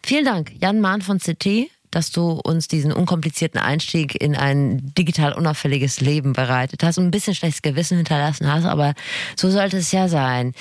[0.03, 5.33] Vielen Dank, Jan Mahn von CT, dass du uns diesen unkomplizierten Einstieg in ein digital
[5.33, 8.93] unauffälliges Leben bereitet hast und ein bisschen schlechtes Gewissen hinterlassen hast, aber
[9.35, 10.53] so sollte es ja sein.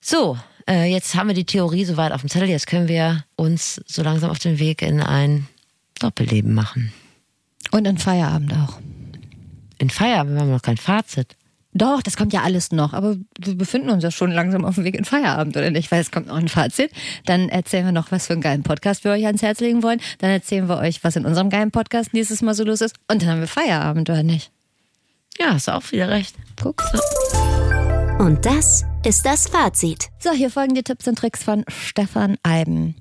[0.00, 0.36] So,
[0.68, 4.02] äh, jetzt haben wir die Theorie soweit auf dem Zettel, jetzt können wir uns so
[4.02, 5.46] langsam auf den Weg in ein
[5.98, 6.92] Doppelleben machen.
[7.70, 8.78] Und in Feierabend auch.
[9.78, 11.36] In Feierabend haben wir noch kein Fazit.
[11.76, 14.84] Doch, das kommt ja alles noch, aber wir befinden uns ja schon langsam auf dem
[14.84, 15.90] Weg in Feierabend, oder nicht?
[15.90, 16.92] Weil es kommt noch ein Fazit.
[17.26, 20.00] Dann erzählen wir noch, was für einen geilen Podcast wir euch ans Herz legen wollen.
[20.18, 22.94] Dann erzählen wir euch, was in unserem geilen Podcast nächstes Mal so los ist.
[23.08, 24.52] Und dann haben wir Feierabend, oder nicht?
[25.36, 26.36] Ja, hast auch wieder recht.
[26.62, 26.84] Guck.
[28.20, 30.08] Und das ist das Fazit.
[30.18, 32.94] So, hier folgen die Tipps und Tricks von Stefan Alben.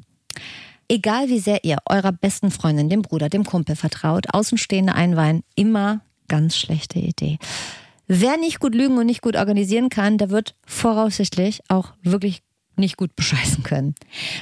[0.90, 6.02] Egal wie sehr ihr eurer besten Freundin, dem Bruder, dem Kumpel vertraut, Außenstehende einweihen, immer
[6.28, 7.38] ganz schlechte Idee.
[8.08, 12.44] Wer nicht gut lügen und nicht gut organisieren kann, der wird voraussichtlich auch wirklich
[12.76, 13.96] nicht gut bescheißen können.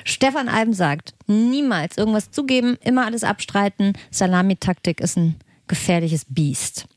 [0.04, 3.94] Stefan Alben sagt, niemals irgendwas zugeben, immer alles abstreiten.
[4.10, 5.36] Salamitaktik ist ein
[5.68, 6.88] gefährliches Biest.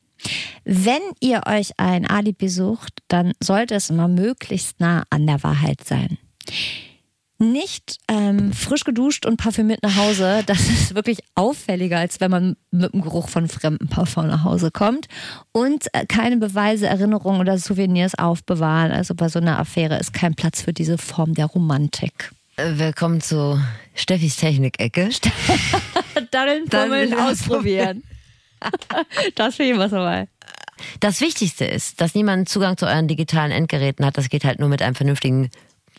[0.63, 5.83] Wenn ihr euch ein Alibi sucht, dann sollte es immer möglichst nah an der Wahrheit
[5.83, 6.17] sein.
[7.37, 10.43] nicht ähm, frisch geduscht und parfümiert nach Hause.
[10.45, 14.71] Das ist wirklich auffälliger, als wenn man mit dem Geruch von fremden Parfum nach Hause
[14.71, 15.07] kommt.
[15.51, 18.91] Und äh, keine Beweise, Erinnerungen oder Souvenirs aufbewahren.
[18.91, 22.31] Also bei so einer Affäre ist kein Platz für diese Form der Romantik.
[22.55, 23.61] Äh, Willkommen zu
[23.95, 25.09] Steffis Technik-Ecke.
[26.31, 28.03] Daddeln, Daddeln, fummeln, ausprobieren.
[29.35, 30.27] das ich was dabei.
[30.99, 34.17] Das Wichtigste ist, dass niemand Zugang zu euren digitalen Endgeräten hat.
[34.17, 35.49] Das geht halt nur mit einem vernünftigen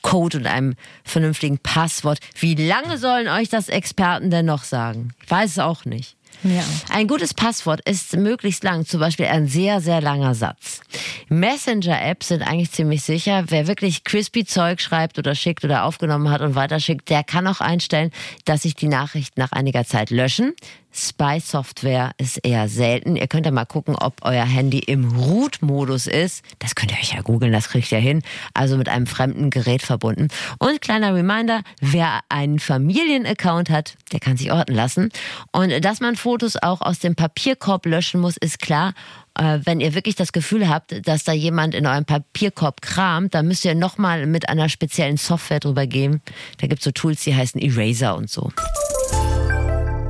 [0.03, 2.19] Code und einem vernünftigen Passwort.
[2.39, 5.15] Wie lange sollen euch das Experten denn noch sagen?
[5.25, 6.17] Ich weiß es auch nicht.
[6.43, 6.63] Ja.
[6.91, 10.81] Ein gutes Passwort ist möglichst lang, zum Beispiel ein sehr, sehr langer Satz.
[11.29, 13.45] Messenger-Apps sind eigentlich ziemlich sicher.
[13.49, 17.61] Wer wirklich crispy Zeug schreibt oder schickt oder aufgenommen hat und weiterschickt, der kann auch
[17.61, 18.11] einstellen,
[18.45, 20.53] dass sich die Nachrichten nach einiger Zeit löschen.
[20.97, 23.17] Spy-Software ist eher selten.
[23.17, 26.43] Ihr könnt ja mal gucken, ob euer Handy im Root-Modus ist.
[26.59, 28.23] Das könnt ihr euch ja googeln, das kriegt ihr hin.
[28.55, 30.29] Also mit einem fremden Gerät verbunden.
[30.59, 35.11] Und kleiner Reminder, wer einen Familienaccount hat, der kann sich orten lassen.
[35.53, 38.95] Und dass man Fotos auch aus dem Papierkorb löschen muss, ist klar.
[39.39, 43.47] Äh, Wenn ihr wirklich das Gefühl habt, dass da jemand in eurem Papierkorb kramt, dann
[43.49, 46.23] müsst ihr nochmal mit einer speziellen Software drüber gehen.
[46.59, 48.51] Da gibt's so Tools, die heißen Eraser und so.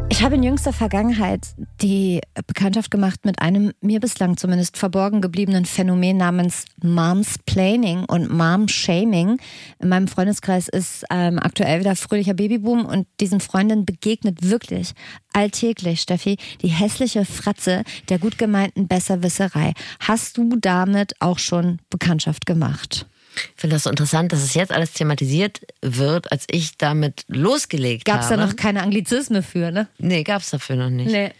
[0.08, 1.48] Ich habe in jüngster Vergangenheit
[1.82, 9.38] die Bekanntschaft gemacht mit einem mir bislang zumindest verborgen gebliebenen Phänomen namens Momsplaining und Mom-Shaming.
[9.78, 14.92] In meinem Freundeskreis ist ähm, aktuell wieder fröhlicher Babyboom und diesen Freundinnen begegnet wirklich
[15.32, 19.74] alltäglich, Steffi, die hässliche Fratze der gut gemeinten Besserwisserei.
[20.00, 23.06] Hast du damit auch schon Bekanntschaft gemacht?
[23.36, 28.04] Ich finde das so interessant, dass es jetzt alles thematisiert wird, als ich damit losgelegt
[28.04, 28.38] Gab es habe.
[28.38, 29.88] da noch keine Anglizismen für, ne?
[29.98, 31.10] Nee, gab's dafür noch nicht.
[31.10, 31.30] Nee.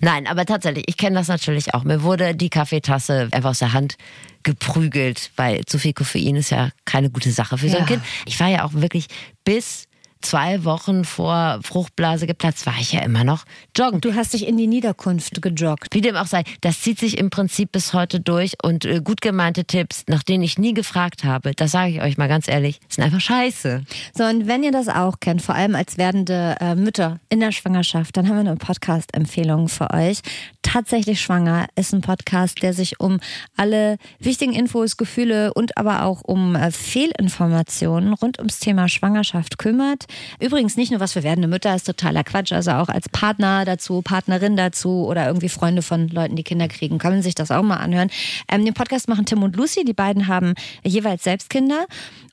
[0.00, 1.84] Nein, aber tatsächlich, ich kenne das natürlich auch.
[1.84, 3.96] Mir wurde die Kaffeetasse einfach aus der Hand
[4.42, 7.86] geprügelt, weil zu viel Koffein ist ja keine gute Sache für so ein Ja.
[7.86, 8.02] Kind.
[8.26, 9.06] Ich war ja auch wirklich
[9.44, 9.84] bis
[10.22, 13.44] zwei Wochen vor Fruchtblase geplatzt, war ich ja immer noch
[13.76, 14.00] joggen.
[14.00, 15.88] Du hast dich in die Niederkunft gejoggt.
[15.92, 19.20] Wie dem auch sei, das zieht sich im Prinzip bis heute durch und äh, gut
[19.20, 22.80] gemeinte Tipps, nach denen ich nie gefragt habe, das sage ich euch mal ganz ehrlich,
[22.88, 23.84] sind einfach scheiße.
[24.14, 27.52] So, und wenn ihr das auch kennt, vor allem als werdende äh, Mütter in der
[27.52, 30.20] Schwangerschaft, dann haben wir eine Podcast-Empfehlung für euch.
[30.62, 33.18] Tatsächlich schwanger ist ein Podcast, der sich um
[33.56, 40.06] alle wichtigen Infos, Gefühle und aber auch um äh, Fehlinformationen rund ums Thema Schwangerschaft kümmert.
[40.40, 44.02] Übrigens nicht nur was für werdende Mütter ist totaler Quatsch, also auch als Partner dazu,
[44.02, 47.78] Partnerin dazu oder irgendwie Freunde von Leuten, die Kinder kriegen, können sich das auch mal
[47.78, 48.10] anhören.
[48.48, 50.54] Ähm, den Podcast machen Tim und Lucy, die beiden haben
[50.84, 51.86] jeweils selbst Kinder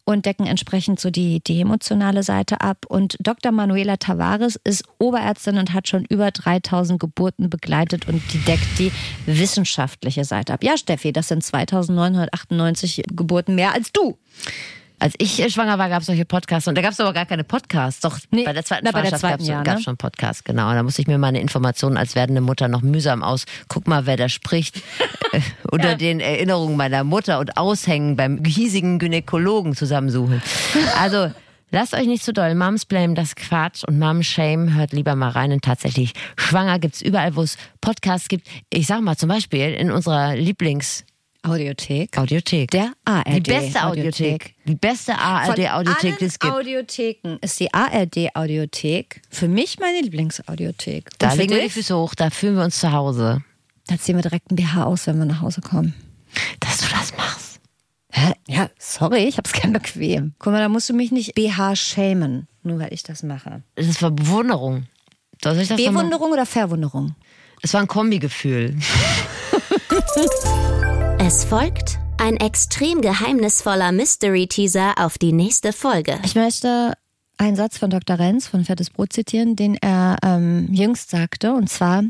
[0.10, 2.86] und decken entsprechend so die, die emotionale Seite ab.
[2.88, 3.52] Und Dr.
[3.52, 8.92] Manuela Tavares ist Oberärztin und hat schon über 3000 Geburten begleitet und die deckt die
[9.28, 10.64] wissenschaftliche Seite ab.
[10.64, 14.18] Ja, Steffi, das sind 2998 Geburten mehr als du.
[15.00, 17.26] Als ich äh, schwanger war, gab es solche Podcasts und da gab es aber gar
[17.26, 18.02] keine Podcasts.
[18.02, 19.82] Doch Nee, bei der zweiten na, Schwangerschaft gab es ja, ne?
[19.82, 20.70] schon Podcasts, genau.
[20.70, 23.46] Und da musste ich mir meine Informationen als werdende Mutter noch mühsam aus.
[23.70, 24.82] Guck mal, wer da spricht.
[25.32, 30.42] Äh, Unter den Erinnerungen meiner Mutter und Aushängen beim hiesigen Gynäkologen zusammensuchen.
[31.00, 31.32] Also.
[31.70, 32.56] Lasst euch nicht zu doll.
[32.56, 35.52] Moms Blame, das Quatsch und Mom Shame, hört lieber mal rein.
[35.52, 38.48] Und tatsächlich, schwanger gibt's überall, wo es Podcasts gibt.
[38.72, 41.04] Ich sag mal zum Beispiel in unserer Lieblings-
[41.42, 42.18] Audiothek.
[42.18, 42.72] Audiothek.
[42.72, 43.36] Der ARD.
[43.36, 44.56] Die beste Audiothek.
[44.66, 46.54] Die beste ARD-Audiothek, die es gibt.
[46.54, 51.10] Audiotheken ist die ARD-Audiothek für mich meine Lieblingsaudiothek.
[51.18, 51.70] Da legen wir die?
[51.70, 53.42] Füße hoch, da fühlen wir uns zu Hause.
[53.88, 55.94] Da ziehen wir direkt ein BH aus, wenn wir nach Hause kommen.
[56.60, 57.60] Dass du das machst.
[58.12, 58.34] Hä?
[58.48, 60.34] Ja, sorry, ich hab's gern bequem.
[60.40, 63.64] Guck mal, da musst du mich nicht BH schämen, nur weil ich das mache.
[63.76, 64.88] Das war Bewunderung.
[65.42, 67.16] Soll ich das Bewunderung oder Verwunderung?
[67.62, 68.76] Es war ein Kombigefühl.
[71.32, 76.18] Es folgt ein extrem geheimnisvoller Mystery-Teaser auf die nächste Folge.
[76.26, 76.94] Ich möchte
[77.38, 78.18] einen Satz von Dr.
[78.18, 82.04] Renz von Fettes Brot zitieren, den er ähm, jüngst sagte, und zwar,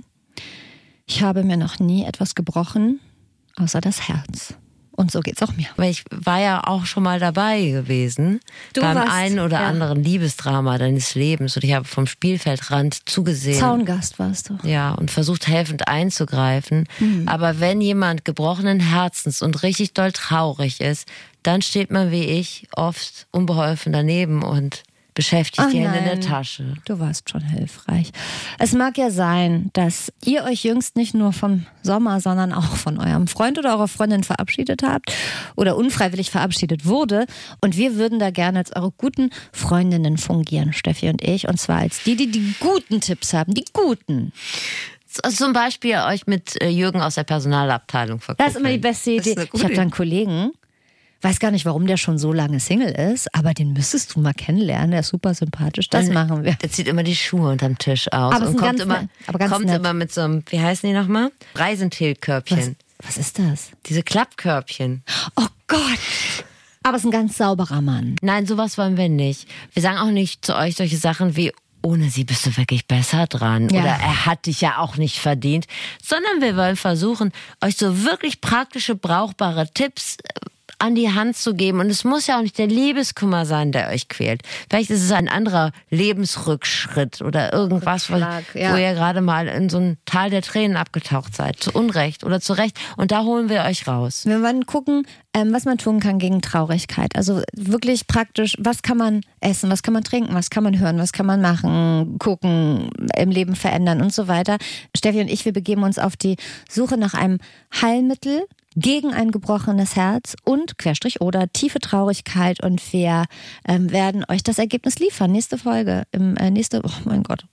[1.05, 3.01] ich habe mir noch nie etwas gebrochen,
[3.57, 4.53] außer das Herz.
[4.99, 5.67] Und so geht's auch mir.
[5.77, 8.41] Weil ich war ja auch schon mal dabei gewesen
[8.73, 9.67] Du beim warst, einen oder ja.
[9.67, 13.57] anderen Liebesdrama deines Lebens und ich habe vom Spielfeldrand zugesehen.
[13.57, 14.57] Zaungast warst du.
[14.63, 16.85] Ja, und versucht helfend einzugreifen.
[16.99, 17.29] Mhm.
[17.29, 21.07] Aber wenn jemand gebrochenen Herzens und richtig doll traurig ist,
[21.43, 24.83] dann steht man wie ich oft unbeholfen daneben und
[25.19, 26.21] beschäftigt Ach die Hände in der nein.
[26.21, 26.75] Tasche.
[26.85, 28.11] Du warst schon hilfreich.
[28.57, 32.97] Es mag ja sein, dass ihr euch jüngst nicht nur vom Sommer, sondern auch von
[32.99, 35.11] eurem Freund oder eurer Freundin verabschiedet habt
[35.57, 37.25] oder unfreiwillig verabschiedet wurde.
[37.59, 41.49] Und wir würden da gerne als eure guten Freundinnen fungieren, Steffi und ich.
[41.49, 43.53] Und zwar als die, die die guten Tipps haben.
[43.53, 44.31] Die guten.
[45.05, 48.47] Z- Zum Beispiel euch mit äh, Jürgen aus der Personalabteilung verkuppeln.
[48.47, 49.35] Das ist immer die beste Idee.
[49.53, 50.51] Ich habe da einen Kollegen
[51.21, 54.33] Weiß gar nicht, warum der schon so lange Single ist, aber den müsstest du mal
[54.33, 54.91] kennenlernen.
[54.91, 55.89] Der ist super sympathisch.
[55.89, 56.53] Das machen wir.
[56.53, 59.39] Der zieht immer die Schuhe unterm Tisch aus Aber und kommt, ganz immer, nett- aber
[59.39, 59.75] ganz kommt nett.
[59.79, 61.31] immer mit so einem, wie heißen die nochmal?
[61.55, 62.75] Reisentilkörbchen.
[63.05, 63.71] Was ist das?
[63.85, 65.03] Diese Klappkörbchen.
[65.35, 65.79] Oh Gott.
[66.83, 68.15] Aber es ist ein ganz sauberer Mann.
[68.21, 69.47] Nein, sowas wollen wir nicht.
[69.73, 71.51] Wir sagen auch nicht zu euch solche Sachen wie,
[71.81, 73.69] ohne sie bist du wirklich besser dran.
[73.69, 73.81] Ja.
[73.81, 75.65] Oder er hat dich ja auch nicht verdient.
[76.03, 80.39] Sondern wir wollen versuchen, euch so wirklich praktische, brauchbare Tipps äh,
[80.79, 81.79] an die Hand zu geben.
[81.79, 84.41] Und es muss ja auch nicht der Liebeskummer sein, der euch quält.
[84.69, 88.41] Vielleicht ist es ein anderer Lebensrückschritt oder irgendwas, wo, ja.
[88.53, 91.57] wo ihr gerade mal in so ein Tal der Tränen abgetaucht seid.
[91.59, 92.77] Zu Unrecht oder zu Recht.
[92.97, 94.25] Und da holen wir euch raus.
[94.25, 97.15] Wir wollen gucken, ähm, was man tun kann gegen Traurigkeit.
[97.15, 100.97] Also wirklich praktisch, was kann man essen, was kann man trinken, was kann man hören,
[100.97, 104.57] was kann man machen, gucken, im Leben verändern und so weiter.
[104.95, 106.37] Steffi und ich, wir begeben uns auf die
[106.69, 107.39] Suche nach einem
[107.81, 108.45] Heilmittel
[108.79, 113.25] gegen ein gebrochenes Herz und Querstrich oder tiefe Traurigkeit und wir
[113.67, 115.31] ähm, werden euch das Ergebnis liefern.
[115.31, 117.45] Nächste Folge, im äh, nächste, oh mein Gott.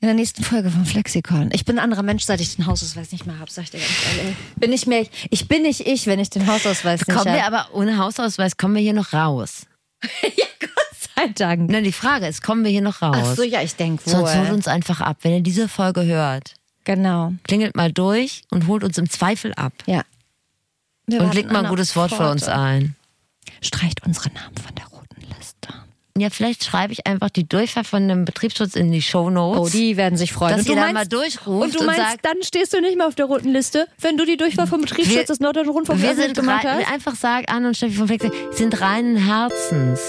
[0.00, 1.50] In der nächsten Folge von Flexikon.
[1.52, 3.78] Ich bin ein anderer Mensch, seit ich den Hausausweis nicht mehr habe, sag ich dir
[3.78, 4.36] ganz ehrlich.
[4.56, 7.56] Bin nicht mehr, ich bin nicht ich, wenn ich den Hausausweis nicht Kommen wir habe.
[7.56, 9.66] aber ohne Hausausweis, kommen wir hier noch raus.
[11.16, 11.70] Sei Dank.
[11.70, 13.16] Na, die Frage ist, kommen wir hier noch raus?
[13.18, 14.54] Ach so, ja, ich denke Sonst holt wohl.
[14.54, 15.18] uns einfach ab.
[15.22, 16.54] Wenn ihr diese Folge hört,
[16.86, 19.72] Genau, klingelt mal durch und holt uns im Zweifel ab.
[19.86, 20.02] ja.
[21.08, 22.96] Wir Und legt mal ein gutes Wort für uns ein.
[23.62, 25.68] Streicht unsere Namen von der roten Liste.
[26.18, 29.60] Ja, vielleicht schreibe ich einfach die Durchfahrt von dem Betriebsschutz in die Shownotes.
[29.60, 30.56] Oh, die werden sich freuen.
[30.56, 32.80] Dass Und du da meinst- mal durchruft Und du und meinst, sagt- dann stehst du
[32.80, 35.72] nicht mehr auf der roten Liste, wenn du die Durchwahl vom Betriebsschutz Wir- des Norddeutschen
[35.72, 36.92] Rundfunks wir sind gemacht rein, hast?
[36.92, 40.00] einfach sag an und Steffi von Flex sind reinen Herzens.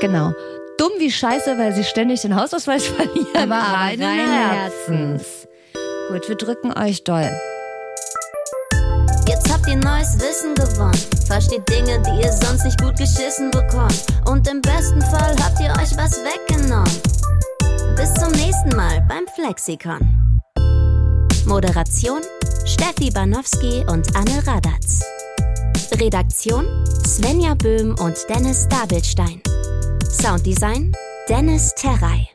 [0.00, 0.32] Genau.
[0.78, 3.26] Dumm wie Scheiße, weil sie ständig den Hausausweis verlieren.
[3.34, 5.39] Aber reinen Herzens.
[6.10, 7.30] Gut, wir drücken euch doll.
[9.28, 10.98] Jetzt habt ihr neues Wissen gewonnen.
[11.28, 14.04] Versteht Dinge, die ihr sonst nicht gut geschissen bekommt.
[14.26, 16.90] Und im besten Fall habt ihr euch was weggenommen.
[17.94, 20.40] Bis zum nächsten Mal beim Flexikon.
[21.46, 22.22] Moderation
[22.64, 25.04] Steffi Banowski und Anne Radatz.
[26.00, 26.66] Redaktion
[27.06, 29.40] Svenja Böhm und Dennis Dabelstein.
[30.10, 30.92] Sounddesign
[31.28, 32.28] Dennis Terrei.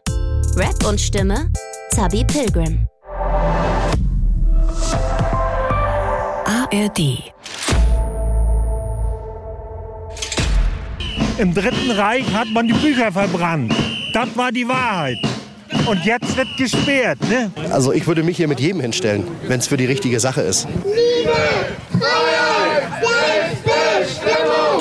[0.55, 1.49] Rap und Stimme
[1.91, 2.87] Zabi Pilgrim.
[6.75, 7.23] ARD.
[11.37, 13.73] Im Dritten Reich hat man die Bücher verbrannt.
[14.13, 15.17] Das war die Wahrheit.
[15.85, 17.51] Und jetzt wird gesperrt, ne?
[17.71, 20.67] Also ich würde mich hier mit jedem hinstellen, wenn es für die richtige Sache ist.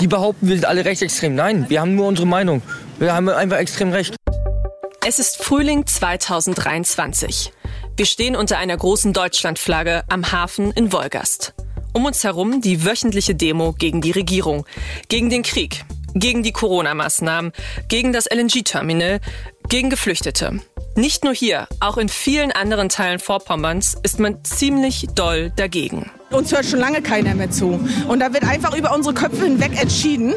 [0.01, 1.35] Die behaupten, wir sind alle rechtsextrem.
[1.35, 2.63] Nein, wir haben nur unsere Meinung.
[2.99, 4.17] Wir haben einfach extrem recht.
[5.07, 7.53] Es ist Frühling 2023.
[7.97, 11.55] Wir stehen unter einer großen Deutschlandflagge am Hafen in Wolgast.
[11.95, 14.67] Um uns herum die wöchentliche Demo gegen die Regierung,
[15.09, 15.85] gegen den Krieg,
[16.15, 17.53] gegen die Corona-Maßnahmen,
[17.87, 19.21] gegen das LNG-Terminal,
[19.69, 20.61] gegen Geflüchtete.
[20.97, 26.11] Nicht nur hier, auch in vielen anderen Teilen Vorpommerns ist man ziemlich doll dagegen.
[26.33, 27.79] Uns hört schon lange keiner mehr zu.
[28.09, 30.35] Und da wird einfach über unsere Köpfe hinweg entschieden.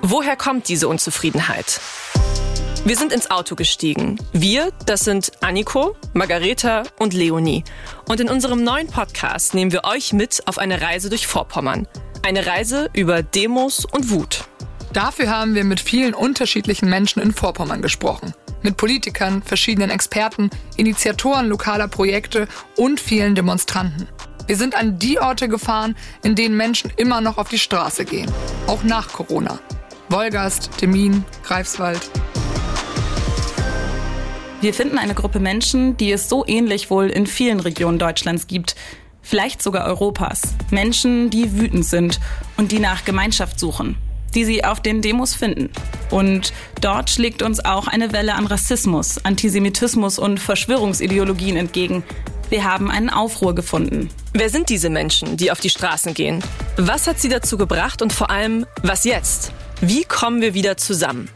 [0.00, 1.80] Woher kommt diese Unzufriedenheit?
[2.86, 4.16] Wir sind ins Auto gestiegen.
[4.32, 7.64] Wir, das sind Anniko, Margareta und Leonie.
[8.08, 11.88] Und in unserem neuen Podcast nehmen wir euch mit auf eine Reise durch Vorpommern.
[12.24, 14.44] Eine Reise über Demos und Wut.
[14.92, 18.34] Dafür haben wir mit vielen unterschiedlichen Menschen in Vorpommern gesprochen.
[18.62, 24.06] Mit Politikern, verschiedenen Experten, Initiatoren lokaler Projekte und vielen Demonstranten.
[24.46, 28.30] Wir sind an die Orte gefahren, in denen Menschen immer noch auf die Straße gehen.
[28.68, 29.58] Auch nach Corona.
[30.08, 32.08] Wolgast, Temin, Greifswald.
[34.62, 38.74] Wir finden eine Gruppe Menschen, die es so ähnlich wohl in vielen Regionen Deutschlands gibt.
[39.20, 40.40] Vielleicht sogar Europas.
[40.70, 42.20] Menschen, die wütend sind
[42.56, 43.98] und die nach Gemeinschaft suchen.
[44.34, 45.70] Die sie auf den Demos finden.
[46.10, 52.02] Und dort schlägt uns auch eine Welle an Rassismus, Antisemitismus und Verschwörungsideologien entgegen.
[52.48, 54.08] Wir haben einen Aufruhr gefunden.
[54.32, 56.42] Wer sind diese Menschen, die auf die Straßen gehen?
[56.76, 59.52] Was hat sie dazu gebracht und vor allem, was jetzt?
[59.82, 61.28] Wie kommen wir wieder zusammen?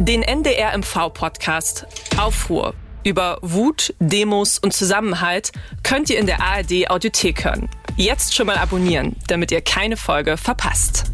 [0.00, 1.84] Den NDR MV Podcast
[2.16, 2.72] Aufruhr
[3.02, 5.50] über Wut, Demos und Zusammenhalt
[5.82, 7.68] könnt ihr in der ARD Audiothek hören.
[7.96, 11.04] Jetzt schon mal abonnieren, damit ihr keine Folge verpasst.